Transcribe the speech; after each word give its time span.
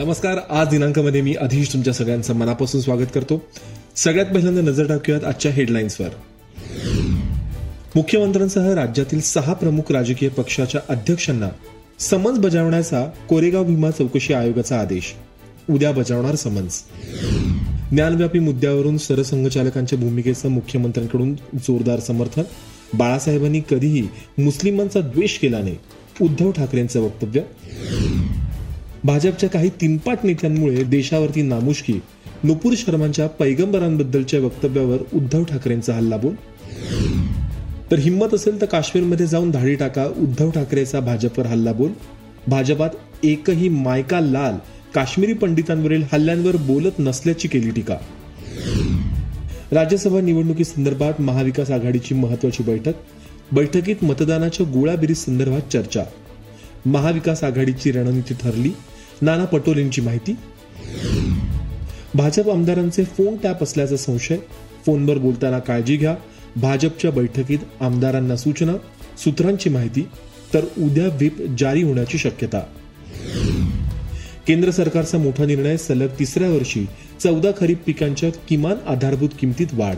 नमस्कार 0.00 0.38
आज 0.50 0.68
दिनांकामध्ये 0.68 1.20
मी 1.20 1.34
अधीश 1.34 1.72
तुमच्या 1.72 1.92
सगळ्यांचं 1.92 2.34
मनापासून 2.34 2.80
स्वागत 2.80 3.06
करतो. 3.14 3.42
सगळ्यात 3.96 4.26
पहिल्यांदा 4.26 4.60
नजर 4.60 4.88
टाकूयात 4.88 5.24
आजच्या 5.24 5.52
हेडलाईन्सवर. 5.52 6.08
मुख्यमंत्र्यांसह 7.94 8.74
राज्यातील 8.74 9.20
सहा 9.20 9.52
प्रमुख 9.52 9.92
राजकीय 9.92 10.28
पक्षाच्या 10.28 10.80
अध्यक्षांना 10.88 11.48
समन्स 11.98 12.38
बजावण्याचा 12.38 13.10
कोरेगाव 13.28 13.64
भीमा 13.64 13.90
चौकशी 13.90 14.32
आयोगाचा 14.32 14.80
आदेश. 14.80 15.14
उद्या 15.70 15.92
बजावणार 15.92 16.34
समन्स. 16.34 16.84
ज्ञानव्यापी 17.90 18.38
मुद्द्यावरून 18.38 18.98
सरसंघचालकांच्या 18.98 19.98
भूमिकेचं 19.98 20.48
मुख्यमंत्र्यांकडून 20.48 21.34
जोरदार 21.34 22.00
समर्थन. 22.00 22.42
बाळासाहेबांनी 22.94 23.60
कधीही 23.70 24.08
मुस्लिमांचा 24.38 25.00
द्वेष 25.00 25.38
केला 25.38 25.58
नाही 25.58 25.76
उद्धव 26.22 26.50
ठाकरेंचं 26.50 27.00
वक्तव्य. 27.00 27.40
भाजपच्या 29.04 29.48
काही 29.48 29.68
तीनपाट 29.68 30.18
नेत्यांमुळे 30.24 30.82
देशावरती 30.84 31.42
नामुष्की 31.42 32.00
नुपूर 32.44 32.74
शर्मांच्या 32.76 33.26
पैगंबरांबद्दलच्या 33.28 34.40
वक्तव्यावर 34.40 34.98
उद्धव 35.14 35.44
ठाकरेंचा 35.44 35.94
हल्ला 35.94 36.16
बोल. 36.16 36.34
तर 37.90 37.98
हिंमत 37.98 38.34
असेल 38.34 38.60
तर 38.60 38.66
काश्मीरमध्ये 38.66 39.26
जाऊन 39.26 39.50
धाडी 39.50 39.74
टाका 39.74 40.04
उद्धव 40.04 40.50
ठाकरेचा 40.50 41.00
भाजपवर 41.00 41.46
हल्ला 41.46 41.72
बोल. 41.72 41.90
भाजपात 42.48 42.90
एकही 43.22 43.68
मायका 43.68 44.20
लाल 44.20 44.54
काश्मीरी 44.94 45.32
पंडितांवरील 45.32 46.02
हल्ल्यांवर 46.12 46.56
बोलत 46.56 46.98
नसल्याची 46.98 47.48
केली 47.48 47.70
टीका. 47.70 47.96
राज्यसभा 49.72 50.20
निवडणुकीसंदर्भात 50.20 51.20
महाविकास 51.20 51.70
आघाडीची 51.70 52.14
महत्वाची 52.14 52.62
बैठक 52.62 52.94
बैठकीत 53.52 54.04
मतदानाच्या 54.04 54.66
गोळाबिरी 54.66 55.14
संदर्भात 55.14 55.72
चर्चा. 55.72 56.04
महाविकास 56.86 57.44
आघाडीची 57.44 57.92
रणनीती 57.92 58.34
ठरली 58.34 58.70
नाना 59.22 59.44
पटोलेंची 59.44 60.00
माहिती. 60.00 60.36
भाजप 62.14 62.50
आमदारांचे 62.50 63.04
फोन 63.04 63.36
टॅप 63.36 63.62
असल्याचा 63.62 63.96
संशय. 63.96 64.36
फोनवर 64.86 65.18
बोलताना 65.18 65.58
काळजी 65.58 65.96
घ्या. 65.96 66.16
भाजपच्या 66.56 67.10
बैठकीत 67.10 67.58
आमदारांना 67.80 68.36
सूचना 68.36 68.72
सूत्रांची 69.18 69.70
माहिती 69.70 70.08
तर 70.54 70.64
उद्या 70.78 71.06
व्हीप 71.06 71.36
जारी 71.58 71.82
होण्याची 71.82 72.18
शक्यता. 72.18 72.60
केंद्र 74.46 74.70
सरकारचा 74.70 75.18
मोठा 75.18 75.44
निर्णय 75.44 75.76
सलग 75.76 76.06
तिसऱ्या 76.18 76.50
वर्षी. 76.50 76.86
चौदा 77.22 77.48
खरीप 77.60 77.82
पिकांच्या 77.86 78.30
किमान 78.48 78.74
आधारभूत 78.86 79.28
किमतीत 79.40 79.66
वाढ. 79.72 79.96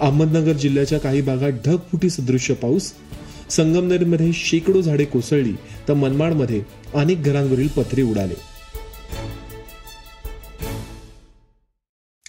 अहमदनगर 0.00 0.52
जिल्ह्याच्या 0.52 1.00
काही 1.00 1.20
भागात 1.20 1.52
ढगफुटी 1.66 2.10
सदृश्य 2.10 2.54
पाऊस. 2.54 2.92
संगमनेरमध्ये 3.50 4.32
शेकडो 4.32 4.80
झाडे 4.80 5.04
कोसळली 5.04 5.52
तर 5.88 5.94
मनमाडमध्ये 5.94 6.62
अनेक 6.94 7.22
घरांवरील 7.22 7.68
पत्रे 7.68 8.02
उडाले. 8.02 8.34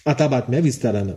आता 0.06 0.26
बातम्या 0.26 0.60
विस्तारानं. 0.60 1.12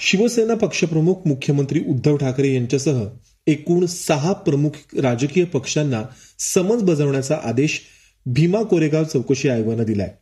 शिवसेना 0.00 0.54
पक्षप्रमुख 0.54 1.14
मुख्यमंत्री 1.26 1.80
उद्धव 1.88 2.16
ठाकरे 2.16 2.54
यांच्यासह 2.54 3.04
एकूण 3.46 3.86
सहा 3.86 4.32
प्रमुख 4.32 4.70
राजकीय 5.02 5.44
पक्षांना 5.44 6.02
समज 6.38 6.82
बजावण्याचा 6.82 7.38
आदेश 7.44 7.80
भीमा 8.26 8.62
कोरेगाव 8.62 9.04
चौकशी 9.04 9.48
आयोगानं 9.48 9.82
दिलाय. 9.82 10.14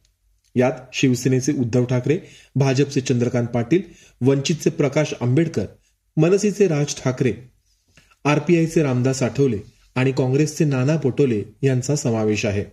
यात 0.56 0.72
शिवसेनेचे 0.92 1.52
उद्धव 1.52 1.84
ठाकरे 1.84 2.18
भाजपचे 2.54 3.00
चंद्रकांत 3.00 3.46
पाटील 3.46 3.82
वंचितचे 4.20 4.70
प्रकाश 4.70 5.14
आंबेडकर 5.20 5.64
मनसेचे 6.16 6.66
राज 6.68 6.94
ठाकरे 6.94 7.32
आरपीआयचे 8.24 8.82
रामदास 8.82 9.22
आठवले 9.22 9.56
आणि 9.96 10.12
काँग्रेसचे 10.12 10.64
नाना 10.64 10.96
पटोले 10.96 11.42
यांचा 11.62 11.96
समावेश 11.96 12.44
आहे. 12.46 12.64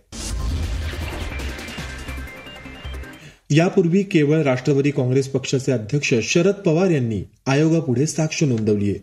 यापूर्वी 3.50 4.02
केवळ 4.02 4.42
राष्ट्रवादी 4.42 4.90
काँग्रेस 4.90 5.28
पक्षाचे 5.28 5.72
अध्यक्ष 5.72 6.14
शरद 6.22 6.54
पवार 6.54 6.90
यांनी 6.90 7.22
आयोगापुढे 7.46 8.06
साक्ष 8.06 8.42
नोंदवली 8.42 8.90
आहे. 8.90 8.98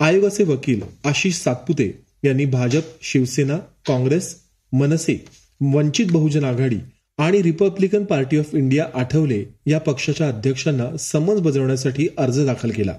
आयोगाचे 0.00 0.44
वकील 0.44 0.80
आशिष 1.04 1.34
सातपुते 1.34 1.90
यांनी 2.24 2.44
भाजप 2.44 2.82
शिवसेना 3.02 3.56
काँग्रेस 3.86 4.34
मनसे 4.72 5.24
वंचित 5.60 6.12
बहुजन 6.12 6.44
आघाडी 6.44 6.78
आणि 7.18 7.42
Republican 7.42 8.04
Party 8.04 8.38
of 8.38 8.54
India 8.54 8.86
Athawale 8.94 9.44
या 9.66 9.80
पक्षाच्या 9.80 10.28
अध्यक्षांना 10.28 10.96
समन्स 10.96 11.40
बजावण्यासाठी 11.40 12.08
अर्ज 12.18 12.40
दाखल 12.46 12.70
केला. 12.70 12.94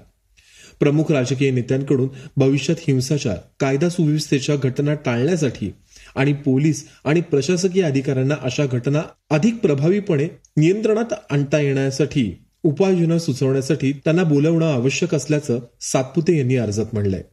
प्रमुख 0.79 1.11
राजकीय 1.11 1.51
नेत्यांकडून 1.51 2.09
भविष्यात 2.37 2.75
हिंसाचार 2.87 3.35
कायदा 3.59 3.89
सुव्यवस्थेच्या 3.89 4.55
घटना 4.55 4.93
टाळण्यासाठी 4.93 5.71
आणि 6.15 6.33
पोलीस 6.33 6.87
आणि 7.05 7.21
प्रशासकीय 7.21 7.83
अधिकाऱ्यांना 7.83 8.35
अशा 8.41 8.65
घटना 8.65 9.01
अधिक 9.29 9.57
प्रभावीपणे 9.57 10.27
नियंत्रणात 10.57 11.13
आणता 11.29 11.59
येण्यासाठी 11.59 12.45
उपाययोजना 12.63 13.19
सुचवण्यासाठी 13.19 13.91
त्यांना 13.91 14.23
बोलवणं 14.23 14.73
आवश्यक 14.73 15.15
असल्याचं 15.15 15.59
सातपुते 15.81 16.37
यांनी 16.37 16.55
अर्जात 16.55 16.85
म्हणलंय. 16.93 17.23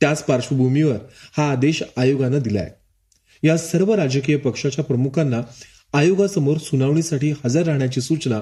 त्याच 0.00 0.24
पार्श्वभूमीवर 0.24 0.96
हा 1.36 1.50
आदेश 1.50 1.82
आयोगानं 1.96 2.38
दिलाय. 2.38 2.70
या 3.42 3.56
सर्व 3.56 3.94
राजकीय 3.94 4.36
पक्षाच्या 4.36 4.84
प्रमुखांना 4.84 5.40
आयोगासमोर 5.92 6.58
सुनावणीसाठी 6.58 7.32
हजर 7.44 7.62
राहण्याची 7.62 8.00
सूचना 8.00 8.40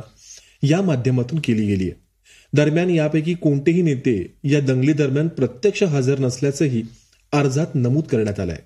या 0.62 0.83
माध्यमातून 0.83 1.39
केली 1.39 1.67
गेली 1.67 1.84
आहे 1.84 2.04
दरम्यान 2.55 2.91
यापैकी 2.91 3.35
कोणतेही 3.35 3.83
नेते 3.83 4.35
या 4.45 4.61
दंगली 4.61 4.93
दरम्यान 4.93 5.29
प्रत्यक्ष 5.29 5.83
हजर 5.83 6.19
नसल्याचंही 6.19 6.83
अर्जात 7.33 7.67
नमूद 7.75 8.05
करण्यात 8.05 8.41
आलंय. 8.41 8.57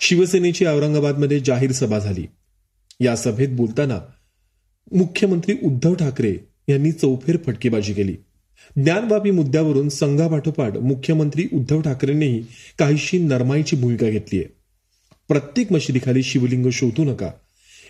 शिवसेनेची 0.00 0.64
औरंगाबादमध्ये 0.64 1.40
जाहीर 1.40 1.72
सभा 1.72 1.98
झाली. 1.98 2.26
या 3.00 3.16
सभेत 3.16 3.48
बोलताना 3.48 3.98
मुख्यमंत्री 4.92 5.54
उद्धव 5.62 5.94
ठाकरे 5.94 6.34
यांनी 6.68 6.92
चौफेर 6.92 7.36
फटकेबाजी 7.46 7.92
केली. 7.92 8.16
ज्ञानवापी 8.76 9.30
मुद्द्यावरून 9.30 9.88
संघापाठोपाठ 9.88 10.76
मुख्यमंत्री 10.76 11.48
उद्धव 11.52 11.80
ठाकरेंनीही 11.80 12.46
काहीशी 12.78 13.18
नरमाईची 13.18 13.76
भूमिका 13.76 14.08
घेतली 14.08 14.38
आहे. 14.38 14.52
प्रत्येक 15.28 15.72
मशिदीखाली 15.72 16.22
शिवलिंग 16.22 16.70
शोधू 16.70 17.04
नका. 17.04 17.30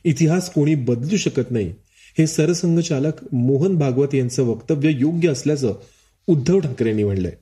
इतिहास 0.04 0.50
कोणी 0.50 0.74
बदलू 0.74 1.16
शकत 1.16 1.50
नाही. 1.50 1.74
हे 2.18 2.26
सरसंघचालक 2.26 3.34
मोहन 3.34 3.76
भागवत 3.76 4.14
यांचं 4.14 4.42
वक्तव्य 4.42 4.90
योग्य 4.94 5.28
असल्याचं 5.28 5.74
उद्धव 6.26 6.58
ठाकरेंनी 6.58 7.04
म्हणलंय 7.04 7.32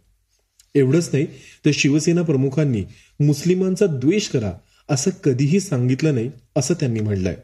एवढंच 0.74 1.10
नाही 1.12 1.26
तर 1.66 1.70
शिवसेना 1.74 2.22
प्रमुखांनी 2.22 2.84
मुस्लिमांचा 3.20 3.86
द्वेष 3.86 4.28
करा 4.28 4.52
असं 4.88 5.10
कधीही 5.24 5.60
सांगितलं 5.60 6.14
नाही 6.14 6.30
असं 6.56 6.74
त्यांनी 6.74 7.00
म्हणलंय 7.00 7.34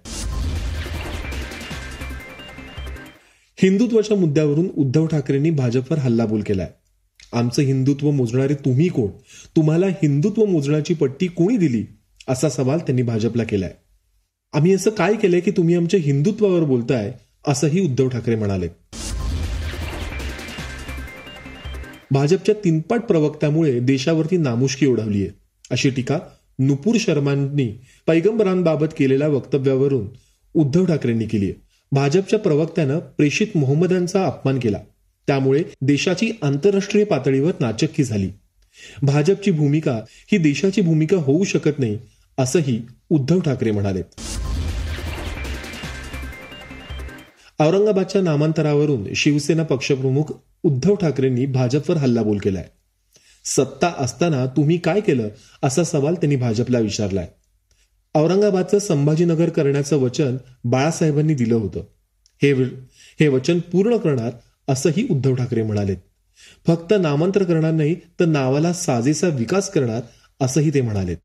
हिंदुत्वाच्या 3.62 4.16
मुद्द्यावरून 4.16 4.68
उद्धव 4.76 5.06
ठाकरेंनी 5.06 5.50
भाजपवर 5.50 5.98
हल्लाबोल 5.98 6.40
केलाय. 6.40 6.70
आमचं 7.32 7.62
हिंदुत्व 7.62 8.10
मोजणारे 8.10 8.54
तुम्ही 8.54 8.88
कोण? 8.88 9.10
तुम्हाला 9.56 9.86
हिंदुत्व 9.86 10.44
मोजण्याची 10.44 10.94
पट्टी 10.94 11.26
कोणी 11.26 11.56
दिली? 11.56 11.84
असा 12.28 12.48
सवाल 12.48 12.78
त्यांनी 12.78 13.02
भाजपला 13.02 13.44
केलाय. 13.44 13.74
आम्ही 14.52 14.72
असं 14.74 14.90
काय 14.90 15.14
केलंय 15.14 15.40
की 15.40 15.50
तुम्ही 15.50 15.74
आमच्या 15.74 16.00
हिंदुत्वावर 16.02 16.64
बोलताय 16.64 17.12
असंही 17.46 17.80
उद्धव 17.80 18.08
ठाकरे 18.08 18.36
म्हणाले. 18.36 18.68
भाजपच्या 22.10 22.54
तीनपाट 22.64 23.00
प्रवक्त्यामुळे 23.00 23.78
देशावरती 23.80 24.36
नामुष्की 24.36 24.86
ओढवली 24.86 25.22
आहे 25.22 25.30
अशी 25.70 25.90
टीका 25.90 26.18
नुपूर 26.58 26.96
शर्मांनी 27.00 27.68
पैगंबरांबाबत 28.06 28.88
केलेल्या 28.98 29.28
वक्तव्यावरून 29.28 30.06
उद्धव 30.54 30.84
ठाकरेंनी 30.84 31.24
केली 31.26 31.44
आहे 31.44 31.54
भाजपच्या 31.92 32.38
प्रवक्त्यानं 32.38 32.98
प्रेषित 32.98 33.56
मोहम्मदांचा 33.56 34.24
अपमान 34.26 34.58
केला. 34.58 34.78
त्यामुळे 35.28 35.62
देशाची 35.80 36.30
आंतरराष्ट्रीय 36.42 37.04
पातळीवर 37.04 37.52
नाचक्की 37.60 38.04
झाली. 38.04 38.28
भाजपची 39.02 39.50
भूमिका 39.50 40.00
ही 40.32 40.38
देशाची 40.38 40.80
भूमिका 40.80 41.16
होऊ 41.16 41.44
शकत 41.44 41.78
नाही 41.78 41.98
असंही 42.38 42.80
उद्धव 43.10 43.40
ठाकरे 43.40 43.70
म्हणाले 43.70 44.02
औरंगाबादच्या 47.60 48.20
नामांतरावरून 48.22 49.04
शिवसेना 49.14 49.62
पक्षप्रमुख 49.62 50.32
उद्धव 50.62 50.94
ठाकरेंनी 50.94 51.46
भाजपवर 51.46 51.96
हल्लाबोल 51.96 52.38
केलाय. 52.38 52.64
सत्ता 53.44 53.92
असताना 53.98 54.46
तुम्ही 54.46 54.78
काय 54.78 55.00
केलं 55.00 55.28
असा 55.62 55.84
सवाल 55.84 56.14
त्यांनी 56.14 56.36
भाजपला 56.36 56.78
विचारलाय. 56.78 57.26
औरंगाबादचं 58.14 58.78
संभाजीनगर 58.78 59.48
करण्याचं 59.48 59.96
वचन 59.96 60.36
बाळासाहेबांनी 60.64 61.34
दिलं 61.34 61.54
होतं. 61.54 61.82
हे 62.42 62.52
हे 63.20 63.28
वचन 63.28 63.58
पूर्ण 63.58 63.96
करणार 63.96 64.30
असंही 64.68 65.06
उद्धव 65.10 65.34
ठाकरे 65.34 65.62
म्हणालेत. 65.62 65.96
फक्त 66.66 66.94
नामांतर 67.00 67.42
करणार 67.42 67.72
नाही 67.72 67.94
तर 68.20 68.24
नावाला 68.24 68.72
साजेसा 68.72 69.28
विकास 69.28 69.70
करणार 69.70 70.00
असंही 70.40 70.74
ते 70.74 70.80
म्हणालेत. 70.80 71.16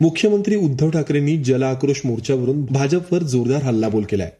मुख्यमंत्री 0.00 0.56
उद्धव 0.56 0.90
ठाकरेंनी 0.90 1.36
जल 1.38 1.62
आक्रोश 1.62 2.00
मोर्चावरून 2.04 2.64
भाजपवर 2.64 3.22
जोरदार 3.22 3.62
हल्लाबोल 3.62 4.04
केलाय. 4.04 4.30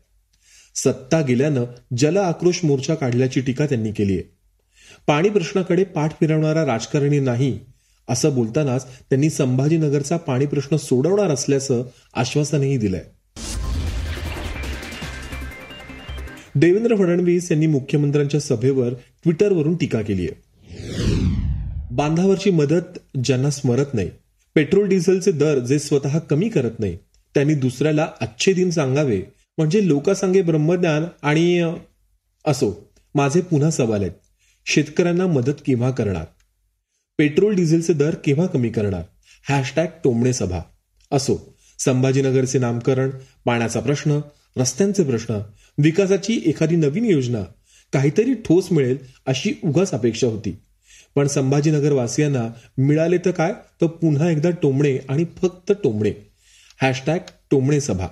सत्ता 0.75 1.21
गेल्यानं 1.21 1.65
जल 1.97 2.17
आक्रोश 2.17 2.61
मोर्चा 2.65 2.95
काढल्याची 2.95 3.41
टीका 3.41 3.67
त्यांनी 3.67 3.93
केली 3.93 4.13
आहे 4.13 4.23
पाणी 5.07 5.29
प्रश्नाकडे 5.29 5.85
पाठ 5.85 6.13
फिरवणारा 6.21 6.65
राजकारणी 6.67 7.21
नाही 7.21 7.59
असं 8.09 8.35
बोलतानाच 8.35 8.87
त्यांनी 9.11 9.31
संभाजीनगरचा 9.31 10.17
पाणी 10.17 10.47
प्रश्न 10.47 10.77
सोडवणार 10.77 11.31
असल्याचं 11.31 11.83
आश्वासनही 12.15 12.77
दिलंय. 12.77 13.03
देवेंद्र 16.55 16.97
फडणवीस 16.97 17.51
यांनी 17.51 17.67
मुख्यमंत्र्यांच्या 17.67 18.41
सभेवर 18.41 18.93
ट्विटरवरून 19.25 19.75
टीका 19.77 20.03
केली 20.03 20.27
आहे 20.27 20.45
बांधावरची 21.91 22.51
मदत 22.51 22.99
ज्यांना 23.25 23.51
स्मरत 23.51 23.95
नाही 23.95 24.11
पेट्रोल 24.57 24.89
डिझेलचे 24.89 25.33
दर 25.33 25.59
जे 25.59 25.79
स्वतः 25.79 26.19
कमी 26.19 26.49
करत 26.49 26.79
नाही 26.79 26.97
त्यांनी 27.35 27.55
दुसऱ्याला 27.55 28.09
अच्छे 28.21 28.53
दिन 28.53 28.71
सांगावे. 28.71 29.23
म्हणजे 29.59 29.89
लोकांसांगे 29.89 30.43
ब्रह्मज्ञान 30.43 31.05
आणि 31.23 31.73
असो 32.45 32.91
माझे 33.15 33.41
पुन्हा 33.41 33.71
सवाल 33.71 34.01
आहेत. 34.01 34.13
शेतकऱ्यांना 34.67 35.27
मदत 35.27 35.61
केव्हा 35.67 35.91
करणार? 35.91 36.25
पेट्रोल 37.19 37.55
डिझेलचे 37.55 37.93
दर 37.93 38.15
केव्हा 38.15 38.47
कमी 38.47 38.69
करणार? 38.69 39.03
हॅशटॅग 39.49 39.87
टोमणे 40.05 40.33
सभा. 40.33 40.61
असो 41.13 41.57
संभाजीनगरचे 41.79 42.59
नामकरण 42.59 43.11
पाण्याचा 43.45 43.81
प्रश्न 43.81 44.21
रस्त्यांचे 44.57 45.05
प्रश्न 45.05 45.39
विकासाची 45.79 46.43
एखादी 46.47 46.77
नवीन 46.77 47.05
योजना 47.05 47.43
काहीतरी 47.93 48.35
ठोस 48.35 48.73
मिळेल 48.73 48.99
अशी 49.27 49.55
उगाच 49.65 49.91
अपेक्षा 49.91 50.27
होती. 50.27 50.57
पण 51.17 51.27
संभाजीनगर 51.27 51.93
वासियांना 51.93 52.49
मिळाले 52.79 53.19
तर 53.19 53.31
काय? 53.31 53.53
तर 53.81 53.87
पुन्हा 53.87 54.31
एकदा 54.31 54.51
टोमणे 54.51 54.99
आणि 55.09 55.25
फक्त 55.43 55.73
टोमणे. 55.85 56.11
हॅशटॅग 56.83 57.19
टोमणे 57.51 57.81
सभा. 57.81 58.09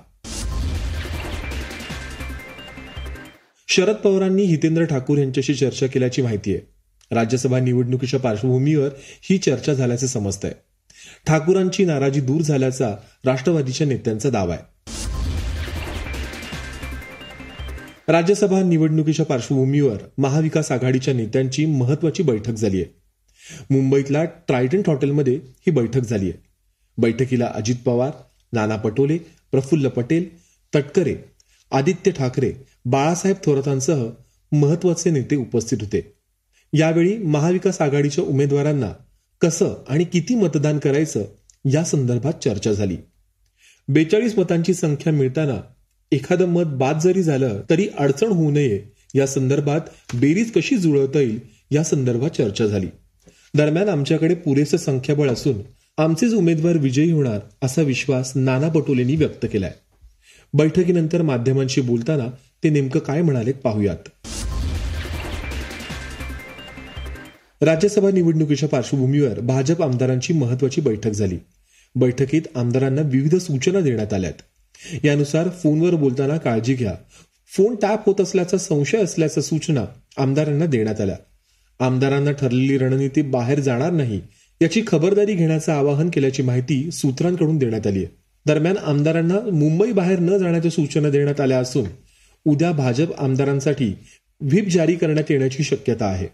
शरद 3.69 3.95
पवारांनी 3.95 4.43
हितेंद्र 4.43 4.85
ठाकूर 4.85 5.19
यांच्याशी 5.19 5.55
चर्चा 5.55 5.87
केल्याची 5.87 6.23
माहिती 6.23 6.55
आहे. 6.55 6.61
राज्यसभा 7.15 7.59
निवडणुकीच्या 7.61 8.21
पार्श्वभूमीवर 8.21 8.89
ही 8.99 9.39
चर्चा 9.39 9.75
झाल्याचे 9.75 10.09
समजत 10.09 10.45
आहे 10.45 10.55
ठाकूरांची 11.27 11.85
नाराजी 11.85 12.21
दूर 12.21 12.41
झाल्याचा 12.41 12.97
राष्ट्रवादीच्या 13.25 13.87
नेत्यांचा 13.87 14.31
दावा 14.31 14.55
आहे. 14.55 14.74
राज्यसभा 18.09 18.63
निवडणुकीच्या 18.63 19.27
पार्श्वभूमीवर 19.27 19.97
महाविकास 20.19 20.73
आघाडीच्या 20.73 21.15
नेत्यांची 21.15 21.67
महत्वाची 21.67 22.23
बैठक 22.23 22.53
झाली 22.53 22.83
आहे. 22.83 22.95
मुंबईतल्या 23.71 24.25
ट्रायडंट 24.25 24.89
हॉटेलमध्ये 24.89 25.35
ही 25.35 25.71
बैठक 25.71 26.01
झाली 26.01 26.31
आहे. 26.31 26.43
बैठकीला 26.99 27.47
अजित 27.55 27.75
पवार 27.85 28.11
नाना 28.53 28.77
पटोले 28.77 29.19
प्रफुल्ल 29.53 29.89
पटेल 29.89 30.29
तटकरे 30.75 31.17
आदित्य 31.71 32.11
ठाकरे 32.11 32.53
बाळासाहेब 32.85 33.37
थोरातांसह 33.45 34.07
महत्त्वाचे 34.53 35.11
नेते 35.11 35.37
उपस्थित 35.37 35.79
होते. 35.81 36.13
यावेळी 36.73 37.19
महाविकास 37.19 37.81
आघाडीच्या 37.81 38.25
उमेदवारांना 38.25 38.93
कसं 39.41 39.75
आणि 39.89 40.05
किती 40.05 40.35
मतदान 40.35 40.79
करायचं 40.79 41.25
या 41.73 41.85
संदर्भात 41.85 42.33
चर्चा 42.33 42.73
झाली. 42.73 42.97
बेचाळीस 43.89 44.39
मतांची 44.39 44.75
संख्या 44.75 45.13
मिळताना 45.13 45.61
एखादं 46.15 46.47
मत 46.47 46.63
बाद 46.63 46.99
जरी 46.99 47.23
झालं 47.23 47.61
तरी 47.71 47.89
अडचण 47.99 48.27
होऊ 48.27 48.51
नये. 48.51 48.83
या 49.15 49.27
संदर्भात 49.27 49.81
बेरीज 50.15 50.51
कशी 50.51 50.77
जुळवता 50.77 51.19
येईल 51.19 51.41
या 51.71 51.85
संदर्भात 51.85 52.31
चर्चा 52.31 52.67
झाली. 52.67 52.87
दरम्यान 53.57 53.89
आमच्याकडे 53.89 54.35
पुरेसं 54.35 54.77
संख्याबळ 54.77 55.31
असून 55.31 55.55
आमचेच 55.99 56.35
उमेदवार 56.35 56.77
विजयी 56.77 57.11
होणार 57.11 57.39
असा 57.63 57.83
विश्वास 57.83 58.33
नाना 58.35 58.69
पटोलेंनी 58.69 59.17
व्यक्त 59.17 59.47
केलाय. 59.53 59.73
बैठकीनंतर 60.55 61.23
माध्यमांशी 61.23 61.81
बोलताना 61.81 62.27
ते 62.65 62.71
नेमकं 62.71 63.01
काय 63.01 63.23
म्हणाले 63.23 63.53
पाहूयात. 63.53 64.09
राज्यसभा 67.61 68.11
निवडणुकीच्या 68.11 68.69
पार्श्वभूमीवर 68.69 69.41
भाजप 69.41 69.83
आमदारांची 69.83 70.33
महत्वाची 70.33 70.81
बैठक 70.81 71.11
झाली. 71.11 71.37
बैठकीत 71.95 72.43
आमदारांना 72.55 73.03
विविध 73.05 73.37
सूचना 73.37 73.81
देण्यात 73.81 74.13
आल्यात. 74.13 74.43
यानुसार 75.05 75.49
फोनवर 75.49 75.95
बोलताना 75.95 76.37
काळजी 76.37 76.75
घ्या. 76.75 76.95
फोन 77.57 77.75
टॅप 77.83 78.07
होत 78.07 78.21
असल्याचा 78.21 78.59
संशय 78.59 78.99
असल्याच्या 78.99 79.43
सूचना 79.43 79.85
आमदारांना 80.17 80.67
देण्यात 80.67 81.01
आल्या. 81.01 81.17
आमदारांना 81.81 82.33
ठरलेली 82.33 82.79
रणनीती 82.79 83.23
बाहेर 83.23 83.61
जाणार 83.61 83.91
नाही 83.91 84.21
याची 84.63 84.83
खबरदारी 84.87 85.35
घेण्याचं 85.35 85.73
आवाहन 85.73 86.11
केल्याची 86.11 86.43
माहिती 86.43 86.91
सूत्रांकडून 86.91 87.59
देण्यात 87.59 87.87
आली 87.87 87.99
आहे 87.99 88.15
दरम्यान 88.47 88.77
आमदारांना 88.77 89.51
मुंबई 89.51 89.93
बाहेर 89.93 90.19
न 90.19 90.39
जाण्याच्या 90.39 90.71
सूचना 90.71 91.11
देण्यात 91.11 91.41
आल्या 91.41 91.59
असून 91.59 91.85
उद्या 92.45 92.73
भाजप 92.73 93.15
आमदारांसाठी 93.19 93.95
व्हीप 94.41 94.69
जारी 94.69 94.95
करण्यात 94.95 95.31
येण्याची 95.31 95.63
शक्यता 95.63 96.07
आहे. 96.07 96.29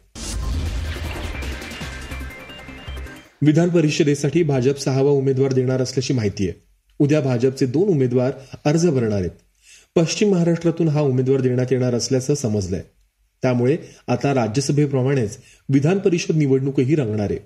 विधान 3.43 3.69
परिषदेसाठी 3.69 4.43
भाजप 4.43 4.79
सहावा 4.79 5.11
उमेदवार 5.11 5.53
देणार 5.53 5.83
असल्याची 5.83 6.13
माहिती 6.13 6.49
आहे. 6.49 6.70
उद्या 7.01 7.21
भाजपचे 7.21 7.67
दोन 7.67 7.89
उमेदवार 7.89 8.33
अर्ज 8.65 8.87
भरणार 8.87 9.19
आहेत. 9.19 9.31
पश्चिम 9.97 10.31
महाराष्ट्रातून 10.31 10.89
हा 10.89 11.01
उमेदवार 11.01 11.41
देण्यात 11.41 11.67
येणार 11.71 11.95
असल्याचं 11.95 12.35
समजलंय. 12.35 12.83
त्यामुळे 13.43 13.77
आता 14.09 14.35
राज्यसभेप्रमाणेच 14.35 15.39
विधान 15.69 15.99
परिषद 15.99 16.37
निवडणूकही 16.37 16.95
रंगणार 16.95 17.31
आहे. 17.31 17.39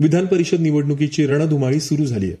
विधान 0.00 0.26
परिषद 0.26 0.60
निवडणुकीची 0.60 1.26
रणधुमाळी 1.26 1.80
सुरू 1.80 2.04
झाली 2.04 2.26
आहे 2.26 2.36